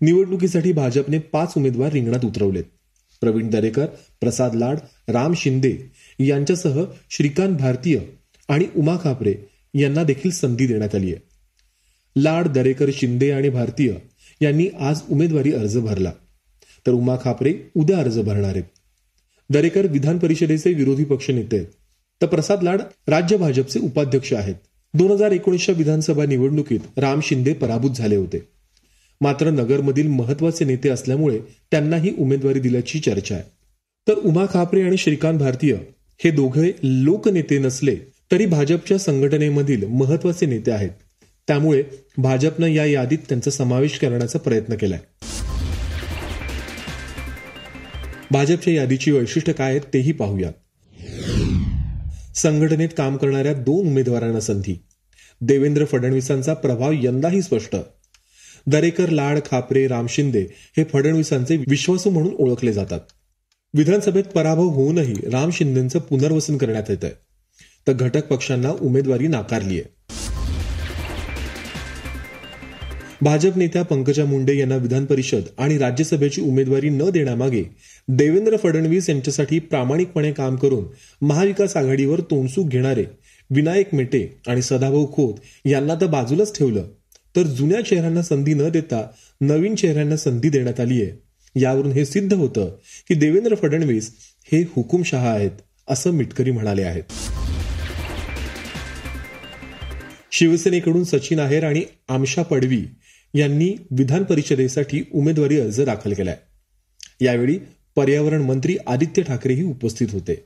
निवडणुकीसाठी 0.00 0.72
भाजपने 0.72 1.18
पाच 1.18 1.52
उमेदवार 1.56 1.92
रिंगणात 1.92 2.24
उतरवलेत. 2.24 2.64
प्रवीण 3.20 3.50
दरेकर 3.50 3.86
प्रसाद 4.20 4.54
लाड 4.54 4.78
राम 5.08 5.34
शिंदे 5.34 5.76
यांच्यासह 6.18 6.84
श्रीकांत 7.10 7.56
भारतीय 7.56 7.98
आणि 8.48 8.66
उमा 8.76 8.96
खापरे 9.04 9.34
यांना 9.74 10.02
देखील 10.04 10.30
संधी 10.30 10.66
देण्यात 10.66 10.94
आली 10.94 11.12
आहे 11.12 11.33
लाड 12.16 12.48
दरेकर 12.48 12.90
शिंदे 12.94 13.30
आणि 13.30 13.48
भारतीय 13.48 13.94
यांनी 14.40 14.66
आज 14.80 15.00
उमेदवारी 15.10 15.52
अर्ज 15.52 15.78
भरला. 15.78 16.12
तर 16.86 16.92
उमा 16.92 17.16
खापरे 17.24 17.54
उद्या 17.74 17.98
अर्ज 17.98 18.18
भरणार 18.18 18.50
आहेत. 18.50 18.62
दरेकर 19.50 19.86
विधान 19.86 20.18
परिषदेचे 20.18 20.72
विरोधी 20.72 21.04
पक्ष 21.04 21.30
नेते 21.30 21.56
आहेत. 21.56 21.66
तर 22.22 22.26
प्रसाद 22.26 22.62
लाड 22.62 22.82
राज्य 23.08 23.36
भाजपचे 23.36 23.80
उपाध्यक्ष 23.80 24.32
आहेत. 24.32 24.54
दोन 24.94 25.10
हजार 25.10 25.30
एकोणीसच्या 25.30 25.74
विधानसभा 25.74 26.24
निवडणुकीत 26.24 26.80
राम 26.96 27.20
शिंदे 27.22 27.52
पराभूत 27.52 27.90
झाले 27.90 28.16
होते. 28.16 28.48
मात्र 29.20 29.50
नगरमधील 29.50 30.06
महत्त्वाचे 30.06 30.64
नेते 30.64 30.88
असल्यामुळे 30.88 31.38
त्यांनाही 31.70 32.14
उमेदवारी 32.18 32.60
दिल्याची 32.60 32.98
चर्चा 32.98 33.34
आहे. 33.34 33.44
तर 34.08 34.14
उमा 34.14 34.46
खापरे 34.46 34.82
आणि 34.82 34.96
श्रीकांत 34.96 35.38
भारतीय 35.38 35.76
हे 36.24 36.30
दोघे 36.30 36.72
लोकनेते 36.82 37.58
नसले 37.58 37.96
तरी 38.32 38.46
भाजपच्या 38.46 38.98
संघटनेमधील 38.98 39.86
महत्त्वाचे 39.86 40.46
नेते 40.46 40.70
आहेत. 40.70 40.90
त्यामुळे 41.48 41.82
भाजपनं 42.18 42.66
या 42.66 42.84
यादीत 42.84 43.18
त्यांचा 43.28 43.50
समावेश 43.50 43.98
करण्याचा 43.98 44.38
प्रयत्न 44.38 44.74
केलाय. 44.74 44.98
भाजपच्या 48.30 48.74
यादीची 48.74 49.10
वैशिष्ट्य 49.10 49.52
काय 49.52 49.70
आहेत 49.70 49.80
तेही 49.94 50.12
पाहूया 50.12 50.50
संघटनेत 52.34 52.88
काम 52.98 53.16
करणाऱ्या 53.16 53.54
दोन 53.54 53.86
उमेदवारांना 53.86 54.40
संधी. 54.40 54.84
देवेंद्र 55.40 55.84
फडणवीसांचा 55.84 56.54
प्रभाव 56.54 56.92
यंदाही 56.94 57.42
स्पष्ट. 57.42 57.76
दरेकर 58.66 59.08
लाड 59.08 59.38
खापरे 59.50 59.86
राम 59.88 60.06
शिंदे 60.08 60.46
हे 60.76 60.84
फडणवीसांचे 60.84 61.56
विश्वासू 61.56 62.10
म्हणून 62.10 62.34
ओळखले 62.38 62.72
जातात. 62.72 63.00
विधानसभेत 63.74 64.24
पराभव 64.24 64.68
होऊनही 64.68 65.14
राम 65.30 65.50
शिंदेचं 65.50 65.98
पुनर्वसन 65.98 66.56
करण्यात 66.56 66.82
येत 66.88 67.04
आहे 67.04 67.12
तर 67.86 67.92
घटक 67.92 68.26
पक्षांना 68.26 68.70
उमेदवारी 68.70 69.26
नाकारली 69.26 69.80
आहे 69.80 69.93
भाजप 73.22 73.56
नेत्या 73.56 73.82
पंकजा 73.82 74.24
मुंडे 74.24 74.56
यांना 74.58 74.76
विधान 74.76 75.04
परिषद 75.04 75.42
आणि 75.58 75.78
राज्यसभेची 75.78 76.40
उमेदवारी 76.40 76.88
न 76.88 77.10
देण्यामागे 77.10 77.62
देवेंद्र 78.08 78.56
फडणवीस 78.56 79.08
यांच्यासाठी 79.10 79.58
प्रामाणिकपणे 79.58 80.32
काम 80.32 80.56
करून 80.56 80.84
महाविकास 81.22 81.76
आघाडीवर 81.76 82.20
तोंडसूक 82.20 82.68
घेणारे 82.68 83.04
विनायक 83.50 83.94
मेटे 83.94 84.26
आणि 84.46 84.62
सदाभाऊ 84.62 85.06
खोत 85.12 85.34
यांना 85.64 85.94
तर 85.94 86.06
बाजूलाच 86.06 86.58
ठेवलं. 86.58 86.84
तर 87.36 87.42
जुन्या 87.42 87.80
चेहऱ्यांना 87.80 88.22
संधी 88.22 88.54
न 88.54 88.68
देता 88.68 89.06
नवीन 89.40 89.74
चेहऱ्यांना 89.74 90.16
संधी 90.16 90.48
देण्यात 90.48 90.80
आली 90.80 91.02
आहे. 91.02 91.10
यावरून 91.60 91.92
हे 91.92 92.04
सिद्ध 92.04 92.32
होतं 92.34 92.70
की 93.08 93.14
देवेंद्र 93.14 93.54
फडणवीस 93.54 94.10
हे 94.52 94.62
हुकुमशहा 94.62 95.30
आहेत 95.30 95.50
असं 95.88 96.10
मिटकरी 96.10 96.50
म्हणाले 96.50 96.82
आहेत. 96.82 97.02
शिवसेनेकडून 100.32 101.04
सचिन 101.04 101.38
आहेर 101.38 101.64
आणि 101.64 101.82
आमशा 102.08 102.42
पडवी 102.42 102.82
यांनी 103.34 103.76
विधान 103.90 104.24
परिषदेसाठी 104.24 105.02
उमेदवारी 105.14 105.60
अर्ज 105.60 105.80
दाखल 105.80 106.12
केलाय. 106.12 106.36
यावेळी 107.20 107.58
पर्यावरण 107.96 108.42
मंत्री 108.42 108.76
आदित्य 108.86 109.22
ठाकरेही 109.22 109.64
उपस्थित 109.64 110.06
होते. 110.12 110.44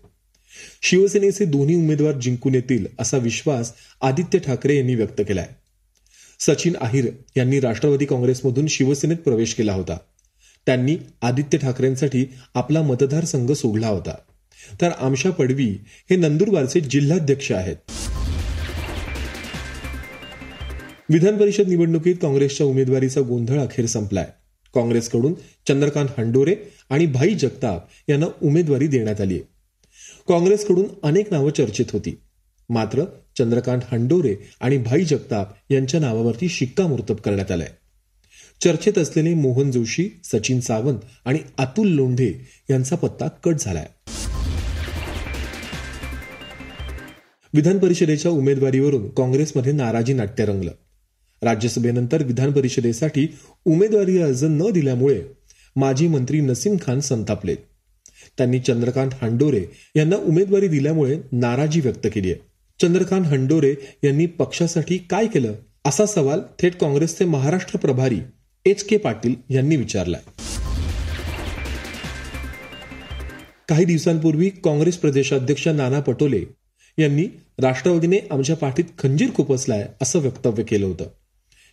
शिवसेनेचे 0.82 1.44
दोन्ही 1.44 1.74
उमेदवार 1.74 2.12
जिंकून 2.12 2.54
येतील 2.54 2.86
असा 2.98 3.16
विश्वास 3.16 3.72
आदित्य 4.00 4.38
ठाकरे 4.38 4.76
यांनी 4.76 4.94
व्यक्त 4.94 5.20
केलाय. 5.28 5.48
सचिन 6.40 6.72
आहिर 6.80 7.10
यांनी 7.36 7.60
राष्ट्रवादी 7.60 8.04
काँग्रेसमधून 8.04 8.66
शिवसेनेत 8.66 9.16
प्रवेश 9.16 9.54
केला 9.54 9.72
होता. 9.72 9.96
त्यांनी 10.66 10.96
आदित्य 11.22 11.58
ठाकरेंसाठी 11.58 12.26
आपला 12.54 12.82
मतदारसंघ 12.82 13.52
सोडला 13.52 13.88
होता. 13.88 14.14
तर 14.80 14.88
आमशा 14.88 15.30
पडवी 15.30 15.78
हे 16.10 16.16
नंदुरबारचे 16.16 16.80
जिल्हाध्यक्ष 16.80 17.52
आहेत. 17.52 17.76
विधान 21.10 21.36
परिषद 21.38 21.68
निवडणुकीत 21.68 22.14
काँग्रेसच्या 22.22 22.66
उमेदवारीचा 22.66 23.20
गोंधळ 23.20 23.60
अखेर 23.60 23.86
संपलाय. 23.86 24.26
काँग्रेसकडून 24.74 25.34
चंद्रकांत 25.68 26.08
हंडोरे 26.18 26.54
आणि 26.90 27.06
भाई 27.06 27.34
जगताप 27.34 27.86
यांना 28.08 28.26
उमेदवारी 28.42 28.86
देण्यात 28.86 29.20
आली 29.20 29.34
आहे 29.34 29.42
काँग्रेसकडून 30.28 30.84
अनेक 31.02 31.30
नावं 31.30 31.50
चर्चेत 31.50 31.86
होती. 31.92 32.18
मात्र 32.68 33.04
चंद्रकांत 33.38 33.80
हंडोरे 33.92 34.36
आणि 34.60 34.78
भाई 34.78 35.04
जगताप 35.04 35.72
यांच्या 35.72 36.00
नावावरती 36.00 36.48
शिक्कामोर्तब 36.48 37.14
करण्यात 37.14 37.50
आलाय. 37.50 37.68
चर्चेत 38.60 38.98
असलेले 38.98 39.34
मोहन 39.34 39.70
जोशी 39.70 40.20
सचिन 40.24 40.60
सावंत 40.60 40.98
आणि 41.24 41.38
अतुल 41.58 41.88
लोंढे 41.88 42.32
यांचा 42.70 42.96
पत्ता 42.96 43.28
कट 43.28 43.54
झालाय. 43.60 43.86
विधान 47.54 47.78
परिषदेच्या 47.78 48.30
उमेदवारीवरून 48.30 49.08
काँग्रेसमध्ये 49.08 49.72
नाराजी 49.72 50.12
नाट्य 50.12 50.44
रंगलं. 50.44 50.70
राज्यसभेनंतर 51.42 52.22
विधान 52.22 52.52
परिषदेसाठी 52.52 53.28
उमेदवारी 53.64 54.18
अर्ज 54.18 54.44
न 54.44 54.70
दिल्यामुळे 54.70 55.22
माजी 55.76 56.08
मंत्री 56.08 56.40
नसीम 56.40 56.76
खान 56.82 57.00
संतापले. 57.00 57.54
त्यांनी 58.38 58.58
चंद्रकांत 58.60 59.10
हंडोरे 59.22 59.64
यांना 59.96 60.16
उमेदवारी 60.16 60.68
दिल्यामुळे 60.68 61.18
नाराजी 61.32 61.80
व्यक्त 61.80 62.06
केली 62.14 62.32
आहे. 62.32 62.40
चंद्रकांत 62.82 63.24
हंडोरे 63.24 63.74
यांनी 64.04 64.26
पक्षासाठी 64.26 64.98
काय 64.98 65.26
केलं 65.26 65.54
असा 65.84 66.06
सवाल 66.06 66.40
थेट 66.58 66.76
काँग्रेसचे 66.76 67.24
महाराष्ट्र 67.24 67.78
प्रभारी 67.78 68.18
एच 68.66 68.84
के 68.84 68.96
पाटील 68.96 69.34
यांनी 69.50 69.76
विचारलाय. 69.76 70.20
काही 73.68 73.84
दिवसांपूर्वी 73.84 74.50
काँग्रेस 74.50 74.96
प्रदेशाध्यक्ष 74.96 75.68
नाना 75.68 76.00
पटोले 76.00 76.44
यांनी 76.98 77.24
राष्ट्रवादीने 77.58 78.18
आमच्या 78.30 78.56
पाठीत 78.56 78.84
खंजीर 78.98 79.28
खुपसलाय 79.34 79.88
असं 80.02 80.18
वक्तव्य 80.18 80.62
केलं 80.62 80.86
होतं. 80.86 81.04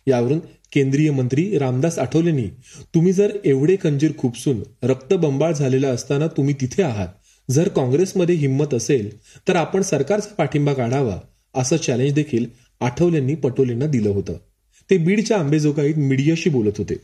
यावरून 0.06 0.38
केंद्रीय 0.72 1.10
मंत्री 1.10 1.58
रामदास 1.58 1.98
आठवलेंनी 1.98 2.46
तुम्ही 2.94 3.12
जर 3.12 3.36
एवढे 3.44 3.76
खंजीर 3.82 4.12
खुपसून 4.18 4.62
रक्तबंबाळ 4.82 5.52
झालेला 5.52 5.88
असताना 5.88 6.26
तुम्ही 6.26 6.54
तिथे 6.60 6.82
आहात. 6.82 7.08
जर 7.50 7.68
काँग्रेसमध्ये 7.68 8.34
हिंमत 8.34 8.74
असेल 8.74 9.16
तर 9.48 9.56
आपण 9.56 9.82
सरकारचा 9.82 10.34
पाठिंबा 10.34 10.72
काढावा 10.72 11.16
असं 11.54 11.76
चॅलेंज 11.76 12.12
देखील 12.12 12.46
आठवलेंनी 12.80 13.34
पटोलेंना 13.34 13.86
दिलं 13.86 14.08
होतं. 14.08 14.32
ते 14.90 14.96
बीडच्या 14.98 15.38
आंबेजोगाईत 15.38 15.94
मीडियाशी 15.96 16.50
बोलत 16.50 16.78
होते. 16.78 16.94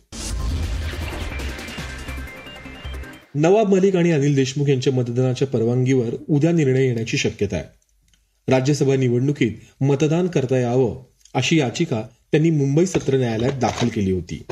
नवाब 3.35 3.75
मलिक 3.75 3.97
आणि 3.97 4.11
अनिल 4.11 4.35
देशमुख 4.35 4.69
यांच्या 4.69 4.93
मतदानाच्या 4.93 5.49
परवानगीवर 5.49 6.15
उद्या 6.29 6.53
निर्णय 6.53 6.85
येण्याची 6.85 7.17
शक्यता 7.17 7.57
आहे. 7.57 7.65
राज्यसभा 8.49 8.97
निवडणुकीत 8.97 9.83
मतदान 9.83 10.27
करता 10.27 10.59
यावं 10.59 11.05
अशी 11.35 11.59
याचिका 11.59 12.03
त्यांनी 12.33 12.51
मुंबई 12.51 12.87
सत्र 12.87 13.17
न्यायालयात 13.17 13.53
दाखल 13.53 13.89
केली 13.89 14.11
होती. 14.11 14.43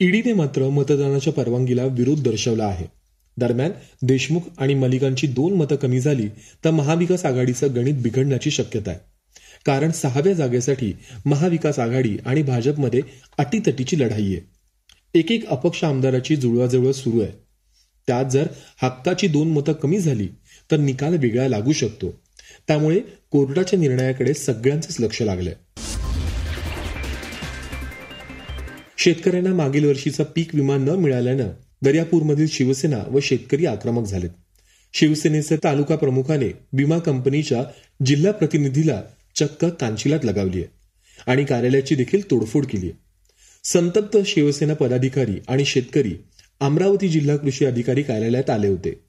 ईडीने 0.00 0.32
मात्र 0.32 0.68
मतदानाच्या 0.68 1.32
परवानगीला 1.32 1.84
विरोध 1.84 2.22
दर्शवला 2.22 2.64
आहे. 2.64 2.86
दरम्यान 3.36 3.70
देशमुख 4.02 4.40
आणि 4.58 4.74
मलिकांची 4.74 5.26
दोन 5.26 5.52
मतं 5.52 5.76
कमी 5.76 6.00
झाली 6.00 6.28
तर 6.64 6.70
महाविकास 6.70 7.24
आघाडीचं 7.24 7.74
गणित 7.74 7.94
बिघडण्याची 7.94 8.50
शक्यता 8.50 8.90
आहे. 8.90 9.00
कारण 9.66 9.90
सहाव्या 9.90 10.32
जागेसाठी 10.32 10.92
महाविकास 11.24 11.78
आघाडी 11.78 12.16
आणि 12.26 12.42
भाजपमध्ये 12.42 13.02
अटीतटीची 13.38 14.00
लढाई 14.00 14.22
आहे. 14.22 14.40
एक 15.14 15.32
एक 15.32 15.48
अपक्ष 15.48 15.84
आमदाराची 15.84 16.36
जुळवाजुळव 16.36 16.92
सुरू 16.92 17.20
आहे. 17.20 17.32
त्यात 18.06 18.24
जर 18.24 18.46
हक्काची 18.82 19.26
दोन 19.26 19.48
मतं 19.48 19.72
कमी 19.72 19.98
झाली 19.98 20.28
तर 20.70 20.76
निकाल 20.76 21.16
वेगळा 21.16 21.48
लागू 21.48 21.72
शकतो. 21.72 22.20
त्यामुळे 22.68 23.00
कोर्टाच्या 23.30 23.78
निर्णयाकडे 23.78 24.34
सगळ्यांचंच 24.34 25.00
लक्ष 25.00 25.22
लागलंय. 25.22 25.54
शेतकऱ्यांना 29.00 29.52
मागील 29.54 29.84
वर्षीचा 29.84 30.24
पीक 30.24 30.54
विमा 30.54 30.76
न 30.76 30.88
मिळाल्यानं 30.88 31.48
दर्यापूरमधील 31.82 32.46
शिवसेना 32.48 32.98
व 33.10 33.20
शेतकरी 33.22 33.66
आक्रमक 33.66 34.06
झालेत. 34.06 34.30
शिवसेनेचे 34.92 35.56
तालुका 35.56 35.96
प्रमुखाने 35.96 36.48
विमा 36.72 36.98
कंपनीच्या 36.98 37.62
जिल्हा 38.06 38.32
प्रतिनिधीला 38.32 39.02
चक्क 39.36 39.64
कांचिलात 39.64 40.24
लगावली 40.24 40.58
आहे 40.58 40.70
आणि 41.26 41.44
कार्यालयाची 41.44 41.94
देखील 41.94 42.30
तोडफोड 42.30 42.66
केली 42.66 42.86
आहे 42.86 42.98
संतप्त 43.64 44.16
शिवसेना 44.26 44.74
पदाधिकारी 44.74 45.40
आणि 45.48 45.64
शेतकरी 45.64 46.14
अमरावती 46.60 47.08
जिल्हा 47.08 47.36
कृषी 47.36 47.64
अधिकारी 47.64 48.02
कार्यालयात 48.02 48.50
आले 48.50 48.68
होते. 48.68 49.00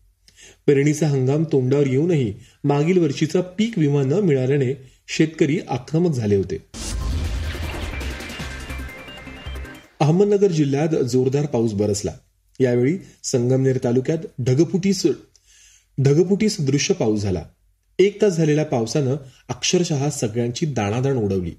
पेरणीचा 0.68 1.08
हंगाम 1.08 1.44
तोंडावर 1.52 1.88
येऊनही 1.88 2.34
मागील 2.64 2.98
वर्षीचा 2.98 3.42
पीक 3.42 3.78
विमा 3.78 4.04
न 4.04 4.14
मिळाल्याने 4.14 4.74
शेतकरी 5.08 5.60
आक्रमक 5.70 6.16
झाले 6.16 6.36
होते. 6.36 6.58
अहमदनगर 10.02 10.48
जिल्ह्यात 10.48 10.90
जोरदार 10.90 11.46
पाऊस 11.46 11.74
बरसला. 11.74 12.12
यावेळी 12.60 12.98
संगमनेर 13.24 13.78
तालुक्यात 13.84 14.18
ढगफुटीस 14.42 15.06
ढगफुटीस 16.02 16.62
दृश्य 16.62 16.94
पाऊस 16.94 17.20
झाला. 17.20 17.44
एक 18.00 18.22
तास 18.22 18.34
झालेल्या 18.34 18.66
पावसानं 18.66 19.16
अक्षरशः 19.50 20.10
सगळ्यांची 20.10 20.66
दाणादाण 20.66 21.18
उडवली. 21.18 21.52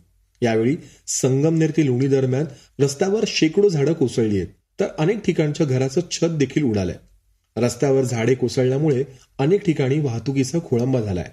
यावेळी 0.42 0.76
संगमनेर 1.06 1.70
ते 1.70 1.86
लोणी 1.86 2.06
दरम्यान 2.06 2.44
रस्त्यावर 2.80 3.24
शेकडो 3.26 3.68
झाडं 3.68 3.92
कोसळली 3.92 4.36
आहेत 4.36 4.48
तर 4.80 4.86
अनेक 4.98 5.24
ठिकाणच्या 5.24 5.66
घराचं 5.66 6.00
छत 6.10 6.24
देखील 6.24 6.62
उडालंय. 6.62 6.96
रस्त्यावर 7.56 8.02
झाडे 8.02 8.34
कोसळल्यामुळे 8.34 9.04
अनेक 9.38 9.64
ठिकाणी 9.64 10.00
वाहतुकीचा 10.00 10.58
खोळंबा 10.58 11.00
झालाय. 11.00 11.30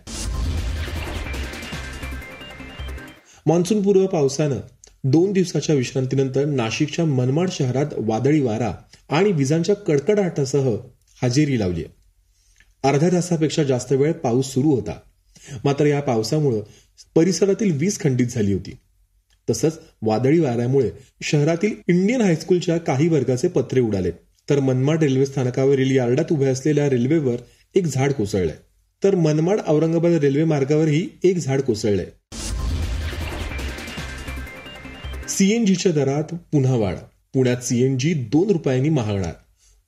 मान्सूनपूर्व 3.45 4.07
पावसानं 4.07 4.59
दोन 5.03 5.31
दिवसाच्या 5.31 5.75
विश्रांतीनंतर 5.75 6.45
नाशिकच्या 6.45 7.05
मनमाड 7.05 7.49
शहरात 7.51 7.85
वादळी 7.97 8.39
वारा 8.39 8.73
आणि 9.09 9.31
विजांच्या 9.31 9.75
कडकडाटासह 9.75 10.75
हजेरी 11.23 11.59
लावली. 11.59 11.83
अर्ध्या 12.83 13.09
तासापेक्षा 13.11 13.63
जास्त 13.63 13.93
वेळ 13.93 14.11
पाऊस 14.11 14.45
सुरू 14.45 14.69
होता. 14.69 14.99
मात्र 15.63 15.85
या 15.85 16.01
पावसामुळे 16.01 16.61
परिसरातील 17.15 17.77
वीज 17.77 17.99
खंडित 17.99 18.27
झाली 18.27 18.53
होती. 18.53 18.77
तसंच 19.49 19.79
वादळी 20.01 20.39
वाऱ्यामुळे 20.39 20.89
शहरातील 21.21 21.75
इंडियन 21.87 22.21
हायस्कूलच्या 22.21 22.77
काही 22.77 23.07
वर्गाचे 23.07 23.47
पत्रे 23.47 23.79
उडाले. 23.79 24.11
तर 24.49 24.59
मनमाड 24.59 25.03
रेल्वे 25.03 25.25
स्थानकावरील 25.25 25.95
यार्डात 25.95 26.25
उभे 26.31 26.45
असलेल्या 26.45 26.89
रेल्वेवर 26.89 27.37
एक 27.75 27.85
झाड 27.85 28.11
कोसळलंय. 28.11 28.55
तर 29.03 29.15
मनमाड 29.15 29.59
औरंगाबाद 29.67 30.11
रेल्वे 30.11 30.43
मार्गावरही 30.43 31.09
एक 31.23 31.37
झाड 31.37 31.61
कोसळलंय. 31.61 32.05
सीएनजीच्या 35.39 35.91
दरात 35.91 36.23
पुन्हा 36.23 36.75
वाढ. 36.75 36.95
पुण्यात 37.33 37.57
सीएनजी 37.57 38.13
दोन 38.13 38.49
रुपयांनी 38.49 38.89
महागणार. 38.89 39.33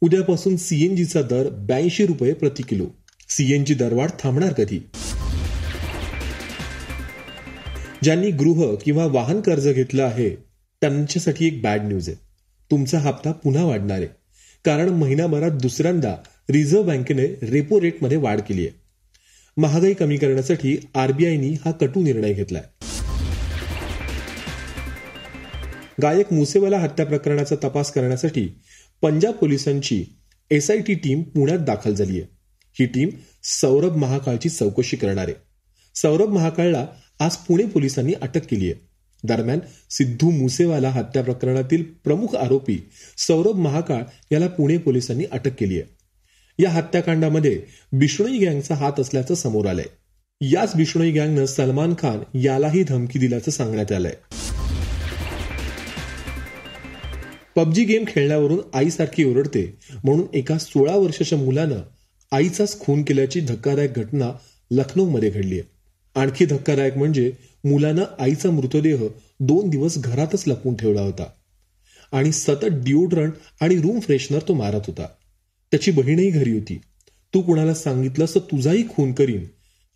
उद्यापासून 0.01 0.57
सीएनजीचा 0.57 1.21
दर 1.21 1.49
ब्याऐंशी 1.49 2.05
रुपये 2.05 2.33
प्रति 2.33 2.63
किलो. 2.63 2.85
सीएनजी 3.29 3.73
दरवाढ 3.73 4.09
थांबणार 4.19 4.53
कधी? 4.53 4.79
ज्यांनी 8.03 8.31
गृह 8.31 8.75
किंवा 8.85 9.05
वाहन 9.05 9.41
कर्ज 9.41 9.69
घेतलं 9.69 10.03
आहे 10.03 10.29
त्यांच्यासाठी 10.81 11.47
एक 11.47 11.61
बॅड 11.61 11.81
न्यूज 11.83 12.09
आहे. 12.09 12.17
तुमचा 12.71 12.99
हप्ता 12.99 13.31
पुन्हा 13.31 13.63
वाढणार 13.63 13.97
आहे. 13.97 14.07
कारण 14.65 14.89
महिनाभरात 14.89 15.51
दुसऱ्यांदा 15.51 16.15
रिझर्व्ह 16.49 16.87
बँकेने 16.87 17.25
रेपो 17.25 17.81
रेटमध्ये 17.81 18.17
वाढ 18.17 18.41
केली 18.41 18.67
आहे. 18.67 18.81
महागाई 19.57 19.93
कमी 19.93 20.17
करण्यासाठी 20.17 20.77
आरबीआयनी 20.95 21.53
हा 21.65 21.71
कटू 21.71 22.03
निर्णय 22.03 22.33
घेतलाय. 22.33 22.80
गायक 26.01 26.33
मुसेवाला 26.33 26.77
हत्या 26.77 27.05
प्रकरणाचा 27.05 27.55
तपास 27.55 27.91
करण्यासाठी 27.91 28.49
पंजाब 29.01 29.33
पोलिसांची 29.33 30.05
एसआयटी 30.51 30.93
टीम 30.93 31.21
पुण्यात 31.21 31.59
दाखल 31.59 31.93
झाली 31.93 32.21
आहे. 32.21 32.27
ही 32.79 32.85
टीम 32.85 33.09
सौरभ 33.43 33.95
महाकाळची 33.95 34.49
चौकशी 34.49 34.97
करणार 34.97 35.23
आहे. 35.23 35.33
सौरभ 35.95 36.29
महाकाळला 36.29 36.87
आज 37.19 37.35
पुणे 37.35 37.63
पोलिसांनी 37.63 38.13
अटक 38.21 38.45
केली 38.45 38.71
आहे. 38.71 38.87
दरम्यान 39.23 39.59
सिद्धू 39.89 40.29
मुसेवाला 40.29 40.89
हत्या 40.89 41.23
प्रकरणातील 41.23 41.83
प्रमुख 41.83 42.35
आरोपी 42.35 42.89
सौरभ 43.17 43.55
महाकाळ 43.55 44.03
याला 44.31 44.47
पुणे 44.47 44.77
पोलिसांनी 44.77 45.23
अटक 45.31 45.51
केली 45.59 45.81
आहे. 45.81 45.95
या 46.63 46.69
हत्याकांडामध्ये 46.69 47.61
बिष्णोई 47.93 48.37
गँगचा 48.37 48.75
हात 48.75 48.99
असल्याचं 48.99 49.35
समोर 49.35 49.65
आलंय. 49.65 49.85
याच 50.41 50.71
बिष्णोई 50.75 51.11
गँगनं 51.11 51.45
सलमान 51.45 51.93
खान 51.93 52.37
यालाही 52.37 52.83
धमकी 52.83 53.19
दिल्याचं 53.19 53.51
सांगण्यात 53.51 53.91
आलंय. 53.91 54.40
पबजी 57.61 57.83
गेम 57.83 58.03
खेळण्यावरून 58.07 58.59
आईसारखी 58.73 59.23
ओरडते. 59.23 59.77
म्हणून 60.03 60.27
एका 60.33 60.57
सोळा 60.57 60.95
वर्षाच्या 60.95 61.37
मुलानं 61.37 61.75
आईचाच 62.31 62.79
खून 62.79 63.03
केल्याची 63.03 63.39
धक्कादायक 63.39 63.93
घटना 63.93 64.31
लखनौमध्ये 64.71 65.29
घडली 65.29 65.59
आहे. 65.59 65.69
आणखी 66.19 66.45
धक्कादायक 66.45 66.97
म्हणजे 66.97 67.31
मुलानं 67.63 68.03
आईचा 68.19 68.51
मृतदेह 68.51 69.07
दोन 69.39 69.69
दिवस 69.69 69.97
घरातच 69.97 70.43
लपवून 70.47 70.75
ठेवला 70.75 71.01
होता. 71.01 71.23
आणि 72.11 72.31
सतत 72.31 72.65
डिओड्रंट 72.65 73.33
आणि 73.61 73.75
रूम 73.75 73.99
फ्रेशनर 73.99 74.39
तो 74.47 74.53
मारत 74.53 74.81
होता. 74.87 75.07
त्याची 75.71 75.91
बहीणही 75.91 76.29
घरी 76.29 76.51
होती. 76.51 76.81
तू 77.33 77.41
कुणाला 77.41 77.73
सांगितलंस 77.73 78.35
तर 78.35 78.39
तुझाही 78.39 78.89
खून 78.89 79.11
करीन? 79.11 79.45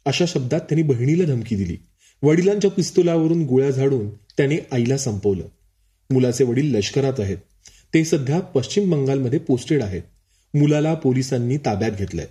अशा 0.05 0.25
शब्दात 0.27 0.59
त्यांनी 0.59 0.83
बहिणीला 0.83 1.23
धमकी 1.23 1.55
दिली. 1.55 1.77
वडिलांच्या 2.21 2.71
पिस्तुलावरून 2.71 3.43
गोळ्या 3.43 3.69
झाडून 3.69 4.09
त्याने 4.09 4.57
आईला 4.71 4.97
संपवलं. 4.97 5.43
मुलाचे 6.09 6.43
वडील 6.43 6.75
लष्करात 6.75 7.19
आहेत. 7.19 7.37
ते 7.95 8.05
सध्या 8.05 8.39
पश्चिम 8.39 8.91
बंगालमध्ये 8.91 9.39
पोस्टेड 9.39 9.83
आहेत. 9.83 10.01
मुलाला 10.53 10.93
पोलिसांनी 10.93 11.57
ताब्यात 11.57 11.91
घेतलंय. 11.91 12.25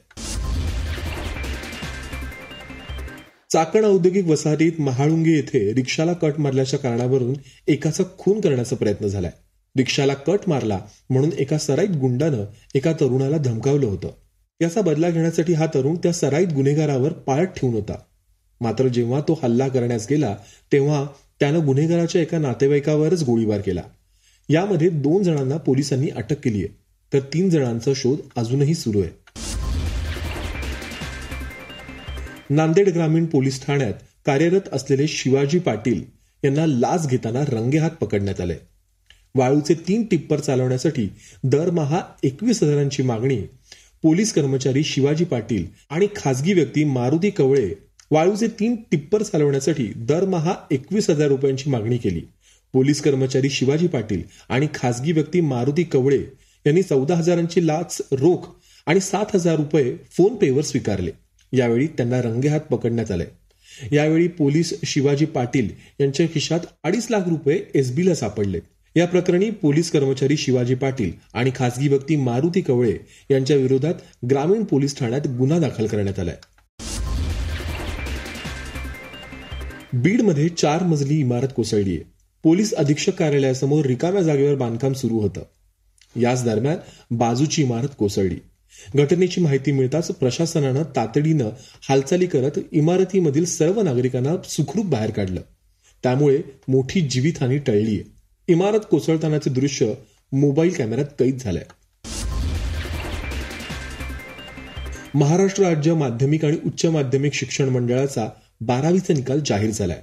चाकण 3.52 3.84
औद्योगिक 3.84 4.26
वसाहतीत 4.26 4.72
महाळुंगे 4.78 5.30
येथे 5.30 5.74
रिक्षाला 5.74 6.12
कट 6.12 6.32
मारल्याच्या 6.38 6.78
कारणावरून 6.78 7.34
एकाचा 7.68 8.04
खून 8.18 8.40
करण्याचा 8.40 8.76
प्रयत्न 8.76 9.06
झालाय. 9.06 9.30
रिक्षाला 9.76 10.14
कट 10.14 10.38
मारला 10.46 10.80
म्हणून 11.10 11.30
एका 11.38 11.58
सराईत 11.58 11.88
गुंडानं 11.88 12.44
एका 12.74 12.92
तरुणाला 12.92 13.36
धमकावलं 13.36 13.86
होतं. 13.86 14.08
याचा 14.60 14.80
बदला 14.80 15.10
घेण्यासाठी 15.10 15.52
हा 15.52 15.66
तरुण 15.66 15.94
त्या 15.94 16.12
सराईत 16.12 16.48
गुन्हेगारावर 16.54 17.12
पाळत 17.12 17.46
ठेवून 17.46 17.74
होता. 17.74 17.94
मात्र 18.60 18.88
जेव्हा 18.88 19.20
तो 19.20 19.40
हल्ला 19.42 19.68
करण्यास 19.68 20.06
गेला 20.10 20.36
तेव्हा 20.72 21.06
त्यानं 21.40 21.66
गुन्हेगाराच्या 21.66 22.22
एका 22.22 22.38
नातेवाईकावरच 22.38 23.22
गोळीबार 23.22 23.60
केला. 23.60 23.82
यामध्ये 24.48 24.88
दोन 24.88 25.22
जणांना 25.22 25.56
पोलिसांनी 25.56 26.08
अटक 26.08 26.40
केली 26.40 26.58
आहे. 26.58 26.76
तर 27.12 27.20
तीन 27.20 27.50
जणांचा 27.50 27.92
शोध 27.96 28.18
अजूनही 28.36 28.74
सुरू 28.74 29.02
आहे. 29.02 29.10
नांदेड 32.50 32.88
ग्रामीण 32.88 33.26
पोलीस 33.26 33.66
ठाण्यात 33.66 33.92
कार्यरत 34.26 34.60
असलेले 34.72 35.06
शिवाजी 35.06 35.58
पाटील 35.58 36.02
यांना 36.44 36.66
लाच 36.66 37.08
घेताना 37.08 37.44
रंगेहात 37.48 37.90
पकडण्यात 37.90 38.40
आले. 38.40 38.54
वाळूचे 39.34 39.74
तीन 39.74 40.04
टिप्पर 40.06 40.40
चालवण्यासाठी 40.40 41.08
दरमहा 41.44 42.00
एकवीस 42.22 42.62
हजारांची 42.62 43.02
मागणी 43.02 43.40
पोलीस 44.02 44.32
कर्मचारी 44.32 44.84
शिवाजी 44.84 45.24
पाटील 45.24 45.66
आणि 45.90 46.06
खासगी 46.16 46.52
व्यक्ती 46.52 46.84
मारुती 46.84 47.30
कवळे 47.30 47.74
वाळूचे 48.10 48.46
तीन 48.48 48.76
टिप्पर 48.90 49.22
चालवण्यासाठी 49.22 49.92
दरमहा 49.96 50.54
एकवीस 50.70 51.10
हजार 51.10 51.28
रुपयांची 51.28 51.70
मागणी 51.70 51.96
केली. 51.96 52.22
पोलीस 52.74 53.00
कर्मचारी 53.02 53.50
शिवाजी 53.50 53.86
पाटील 53.86 54.22
आणि 54.48 54.66
खासगी 54.74 55.12
व्यक्ती 55.12 55.40
मारुती 55.40 55.82
कवळे 55.82 56.18
यांनी 56.66 56.82
चौदा 56.82 57.14
हजारांची 57.14 57.66
लाच 57.66 58.00
रोख 58.12 58.48
आणि 58.86 59.00
सात 59.00 59.34
हजार 59.34 59.56
रुपये 59.56 59.94
फोन 60.16 60.34
पेवर 60.34 60.62
स्वीकारले. 60.62 61.10
यावेळी 61.52 61.86
त्यांना 61.86 62.20
रंगेहात 62.22 62.60
पकडण्यात 62.60 63.10
आले. 63.10 63.24
यावेळी 63.92 64.28
पोलीस 64.28 64.72
शिवाजी 64.84 65.24
पाटील 65.24 65.68
यांच्या 66.00 66.26
खिशात 66.34 66.60
अडीच 66.84 67.06
लाख 67.10 67.28
रुपये 67.28 67.60
एसबीला 67.74 68.14
सापडले. 68.14 68.60
या 68.96 69.06
प्रकरणी 69.06 69.50
पोलीस 69.50 69.90
कर्मचारी 69.90 70.36
शिवाजी 70.36 70.74
पाटील 70.74 71.12
आणि 71.34 71.50
खासगी 71.56 71.88
व्यक्ती 71.88 72.16
मारुती 72.16 72.60
कवळे 72.60 72.96
यांच्या 73.30 73.56
विरोधात 73.56 73.94
ग्रामीण 74.30 74.64
पोलीस 74.64 74.98
ठाण्यात 74.98 75.26
गुन्हा 75.38 75.58
दाखल 75.58 75.86
करण्यात 75.86 76.18
आलाय. 76.18 76.36
बीडमध्ये 79.92 80.48
चार 80.48 80.82
मजली 80.82 81.18
इमारत 81.20 81.48
कोसळली 81.56 81.94
आहे 81.96 82.13
पोलीस 82.44 82.74
अधीक्षक 82.74 83.12
कार्यालयासमोर 83.12 83.86
रिकाम्या 83.86 84.22
जागेवर 84.22 84.54
बांधकाम 84.54 84.92
सुरू 84.92 85.20
होतं. 85.20 85.42
याच 86.20 86.44
दरम्यान 86.44 86.76
बाजूची 87.10 87.62
इमारत 87.62 87.88
कोसळली. 87.98 88.36
घटनेची 88.96 89.40
माहिती 89.40 89.72
मिळताच 89.72 90.08
प्रशासनानं 90.08 90.82
तातडीनं 90.96 91.50
हालचाली 91.88 92.26
करत 92.26 92.58
इमारतीमधील 92.72 93.44
सर्व 93.44 93.82
नागरिकांना 93.82 94.30
सुखरूप 94.48 94.86
बाहेर 94.86 95.10
काढलं. 95.10 95.40
त्यामुळे 96.02 96.38
मोठी 96.68 97.00
जीवितहानी 97.00 97.58
टळलीय. 97.58 97.98
इमारत 98.48 98.80
कोसळतानाचे 98.90 99.50
दृश्य 99.50 99.94
मोबाईल 100.32 100.70
कॅमेऱ्यात 100.70 101.06
कैद 101.18 101.38
झालंय. 101.38 101.64
महाराष्ट्र 105.14 105.64
राज्य 105.64 105.94
माध्यमिक 105.94 106.44
आणि 106.44 106.56
उच्च 106.66 106.86
माध्यमिक 106.86 107.32
शिक्षण 107.32 107.68
मंडळाचा 107.68 108.28
बारावीचा 108.60 109.14
निकाल 109.14 109.40
जाहीर 109.46 109.70
झालाय. 109.70 110.02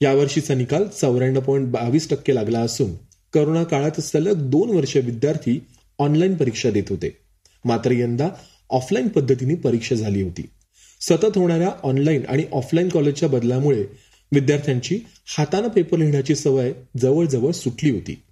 यावर्षीचा 0.00 0.54
निकाल 0.54 0.84
चौऱ्याण्णव 0.86 1.40
पॉईंट 1.40 1.68
बावीस 1.68 2.08
टक्के 2.08 2.34
लागला 2.34 2.60
असून 2.60 2.94
करोना 3.34 3.64
काळात 3.64 4.00
सलग 4.00 4.50
दोन 4.50 4.76
वर्ष 4.76 4.96
विद्यार्थी 4.96 5.60
ऑनलाईन 5.98 6.34
परीक्षा 6.34 6.70
देत 6.70 6.82
होते. 6.90 7.16
मात्र 7.64 7.90
यंदा 7.90 8.28
ऑफलाईन 8.70 9.08
पद्धतीने 9.08 9.54
परीक्षा 9.54 9.94
झाली 9.94 10.22
होती. 10.22 10.42
सतत 11.00 11.38
होणाऱ्या 11.38 11.70
ऑनलाईन 11.82 12.22
आणि 12.28 12.44
ऑफलाईन 12.52 12.88
कॉलेजच्या 12.88 13.28
बदलामुळे 13.28 13.84
विद्यार्थ्यांची 14.32 14.98
हातानं 15.38 15.68
पेपर 15.68 15.98
लिहिण्याची 15.98 16.34
सवय 16.34 16.72
जवळजवळ 16.96 17.50
सुटली 17.50 17.90
होती. 17.90 18.22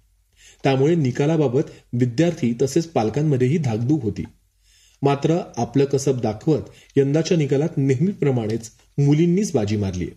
त्यामुळे 0.63 0.95
निकालाबाबत 0.95 1.61
विद्यार्थी 1.93 2.53
तसेच 2.61 2.87
पालकांमध्येही 2.87 3.57
धाकधूक 3.57 4.03
होती. 4.03 4.23
मात्र 5.01 5.37
आपलं 5.57 5.85
कसब 5.85 6.21
दाखवत 6.21 6.61
यंदाच्या 6.95 7.37
निकालात 7.37 7.69
नेहमीप्रमाणेच 7.77 8.69
मुलींनीच 8.97 9.51
बाजी 9.53 9.77
मारली 9.77 10.07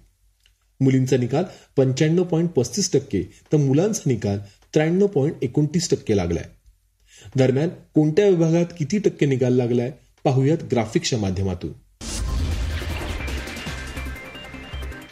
मुलींचा 0.80 1.16
निकाल 1.16 1.44
पंच्याण्णव 1.76 2.22
पॉईंट 2.22 2.50
पस्तीस 2.50 2.92
टक्के 2.92 3.22
तर 3.52 3.56
मुलांचा 3.56 4.00
निकाल 4.06 4.38
त्र्याण्णव 4.74 5.06
पॉईंट 5.06 5.34
एकोणतीस 5.42 5.90
टक्के 5.90 6.16
लागलाय. 6.16 6.44
दरम्यान 7.36 7.68
कोणत्या 7.94 8.28
विभागात 8.28 8.64
किती 8.78 8.98
टक्के 8.98 9.26
निकाल 9.26 9.52
लागलाय 9.52 9.90
पाहूयात 10.24 10.58
ग्राफिक्सच्या 10.70 11.18
माध्यमातून. 11.18 11.72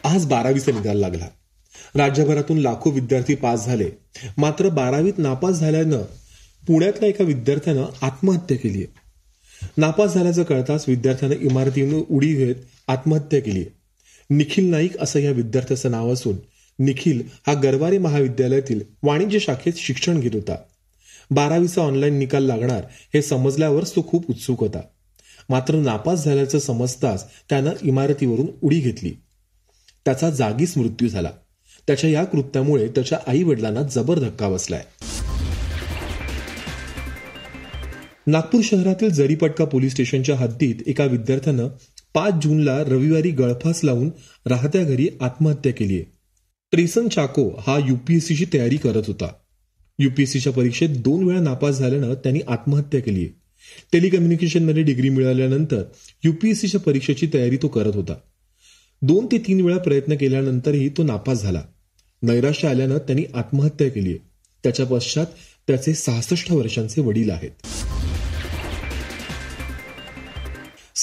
आज 0.05 0.27
बारावीचा 0.27 0.73
निकाल 0.73 0.97
लागला. 0.97 1.27
राज्यभरातून 1.95 2.59
लाखो 2.59 2.91
विद्यार्थी 2.91 3.35
पास 3.35 3.67
झाले. 3.67 3.91
मात्र 4.39 4.69
बारावीत 4.69 5.19
नापास 5.19 5.55
झाल्यानं 5.57 6.03
पुण्यातल्या 6.67 7.09
एका 7.09 7.25
विद्यार्थ्यानं 7.25 7.85
आत्महत्या 8.03 8.57
केली 8.57 8.79
आहे 8.79 9.05
नापास 9.77 10.15
झाल्याचं 10.15 10.43
कळताच 10.43 10.85
विद्यार्थ्यानं 10.89 11.35
इमारतीनं 11.35 12.03
उडी 12.11 12.35
घेत 12.35 12.55
आत्महत्या 12.89 13.41
केली 13.41 13.65
निखिल 14.31 14.65
नाईक 14.65 14.99
असं 14.99 15.19
या 15.19 15.31
विद्यार्थ्याचं 15.31 15.91
नाव 15.91 16.13
असून 16.13 16.37
निखिल 16.79 17.23
हा 17.47 17.55
गरवारे 17.55 17.99
महाविद्यालयातील 17.99 18.81
वाणिज्य 19.03 19.39
शाखेत 19.39 19.73
शिक्षण 19.77 20.21
घेत 20.21 20.31
होता. 20.35 20.57
बारावीचा 21.31 21.81
ऑनलाईन 21.81 22.19
निकाल 22.19 22.45
लागणार 22.45 22.83
हे 23.15 23.23
समजल्यावर 23.23 23.85
तो 23.85 24.07
खूप 24.09 24.31
उत्सुक 24.31 24.61
होता. 24.61 24.81
मात्र 25.49 25.75
नापास 25.75 26.25
झाल्याचं 26.25 26.59
समजताच 26.59 27.27
त्यानं 27.49 27.71
इमारतीवरून 27.83 28.47
उडी 28.63 28.81
घेतली. 28.81 29.11
त्याचा 30.05 30.31
जागीच 30.31 30.77
मृत्यू 30.77 31.09
झाला. 31.09 31.31
त्याच्या 31.87 32.11
या 32.11 32.25
कृत्यामुळे 32.25 32.89
त्याच्या 32.89 33.19
आई 33.27 33.43
वडिलांना 33.43 33.83
जबर 33.83 34.19
धक्का 34.19 34.49
बसलाय. 34.49 34.85
नागपूर 38.27 38.61
शहरातील 38.65 39.11
जरीपटका 39.11 39.65
पोलीस 39.65 39.93
स्टेशनच्या 39.93 40.37
हद्दीत 40.37 40.75
एका 40.87 41.05
विद्यार्थ्यानं 41.05 41.69
पाच 42.17 42.35
जूनला 42.43 42.85
रविवारी 42.85 43.31
गळफास 43.31 43.81
लावून 43.85 44.11
राहत्या 44.47 44.85
घरी 44.85 45.09
आत्महत्या 45.21 45.73
केली 45.73 45.95
आहे. 45.95 46.05
ट्रेसन 46.71 47.09
चाको 47.09 47.49
हा 47.67 47.79
युपीएससीची 47.89 48.45
तयारी 48.55 48.77
करत 48.77 49.03
होता. 49.07 49.29
युपीएससीच्या 49.99 50.53
परीक्षेत 50.53 50.89
दोन 50.89 51.25
वेळा 51.25 51.41
नापास 51.41 51.79
झाल्यानं 51.79 52.15
त्यांनी 52.15 52.41
आत्महत्या 52.49 53.01
केली 53.01 53.21
आहे. 53.21 53.29
टेलिकम्युनिकेशनमध्ये 53.93 54.83
डिग्री 54.83 55.09
मिळाल्यानंतर 55.09 55.83
युपीएससीच्या 56.25 56.81
परीक्षेची 56.81 57.29
तयारी 57.35 57.57
तो 57.57 57.69
करत 57.69 57.97
होता. 57.97 58.15
दोन 59.03 59.27
ते 59.27 59.39
तीन 59.39 59.61
वेळा 59.61 59.79
प्रयत्न 59.79 60.15
केल्यानंतरही 60.15 60.89
तो 60.89 61.03
नापास 61.03 61.43
झाला. 61.43 61.63
नैराश्य 62.23 62.69
आल्यानं 62.69 62.99
त्यांनी 62.99 63.25
आत्महत्या 63.35 63.89
केली 63.89 64.11
आहे. 64.11 64.19
त्याच्या 64.63 64.87
पश्चात 64.87 65.27
त्याचे 65.67 65.95
सहासष्ट 65.95 66.53
वर्षांचे 66.53 67.01
वडील 67.01 67.31
आहेत. 67.31 67.51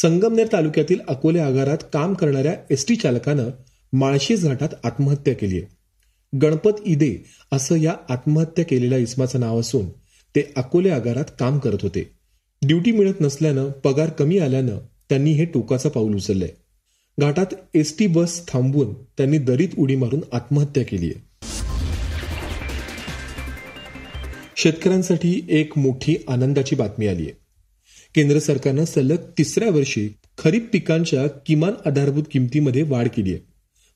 संगमनेर 0.04 0.48
तालुक्यातील 0.54 1.00
अकोले 1.08 1.40
आगारात 1.40 1.78
काम 1.94 2.14
करणाऱ्या 2.14 2.56
एसटी 2.72 2.96
चालकानं 2.96 3.50
माळशेज 3.94 4.48
घाटात 4.48 4.70
आत्महत्या 4.84 5.34
केली 5.34 5.58
आहे. 5.58 5.76
गणपत 6.38 6.72
इदे 6.86 7.16
असं 7.52 7.76
या 7.76 7.94
आत्महत्या 8.10 8.66
केलेल्या 8.66 8.98
इसमाचं 8.98 9.40
नाव 9.40 9.60
असून 9.60 9.90
ते 10.36 10.54
अकोले 10.56 10.90
आगारात 10.90 11.24
काम 11.40 11.60
करत 11.60 11.78
होते. 11.82 12.12
ड्युटी 12.62 12.92
मिळत 12.92 13.14
नसल्यानं 13.22 13.70
पगार 13.70 14.10
कमी 14.10 14.38
आल्यानं 14.38 14.78
त्यांनी 15.10 15.32
हे 15.32 15.46
टोकाचं 15.46 15.90
पाऊल 15.90 16.16
उचललंय. 16.16 16.50
घाटात 17.20 17.54
एसटी 17.74 18.08
बस 18.08 18.48
थांबवून 18.48 18.94
त्यांनी 18.94 19.38
दरीत 19.38 19.70
उडी 19.78 19.96
मारून 19.96 20.22
आत्महत्या 20.34 20.84
केली 20.86 21.06
आहे. 21.06 21.24
शेतकऱ्यांसाठी 24.58 25.46
एक 25.50 25.78
मोठी 25.78 26.16
आनंदाची 26.28 26.76
बातमी 26.76 27.08
आली 27.08 27.24
आहे. 27.24 27.43
केंद्र 28.16 28.40
सरकारनं 28.40 28.86
सलग 28.86 29.30
तिसऱ्या 29.38 29.70
वर्षी 29.70 30.08
खरीप 30.38 30.70
पिकांच्या 30.74 31.28
किमान 31.46 31.74
आधारभूत 31.86 32.24
किमतीमध्ये 32.32 32.82
वाढ 32.82 33.08
केली 33.08 33.34
आहे. 33.34 33.40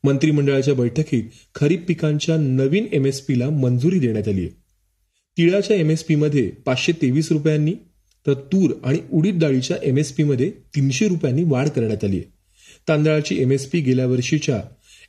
मंत्रिमंडळाच्या 0.03 0.73
बैठकीत 0.73 1.23
खरीप 1.55 1.85
पिकांच्या 1.87 2.37
नवीन 2.37 2.85
एमएसपीला 2.91 3.49
मंजुरी 3.49 3.99
देण्यात 3.99 4.27
आली 4.27 4.41
आहे. 4.41 4.49
तिळाच्या 5.37 5.77
एमएसपीमध्ये 5.77 6.49
पाचशे 6.65 6.91
तेवीस 6.91 7.31
रुपयांनी 7.31 7.73
तर 8.25 8.33
तूर 8.33 8.71
आणि 8.83 8.99
उडीद 9.11 9.39
डाळीच्या 9.39 9.77
एमएसपीमध्ये 9.83 10.49
तीनशे 10.75 11.07
रुपयांनी 11.07 11.43
वाढ 11.43 11.69
करण्यात 11.69 12.03
आली 12.03 12.17
आहे. 12.17 12.25
तांदळाची 12.87 13.41
एमएसपी 13.41 13.79
गेल्या 13.81 14.05
वर्षीच्या 14.07 14.61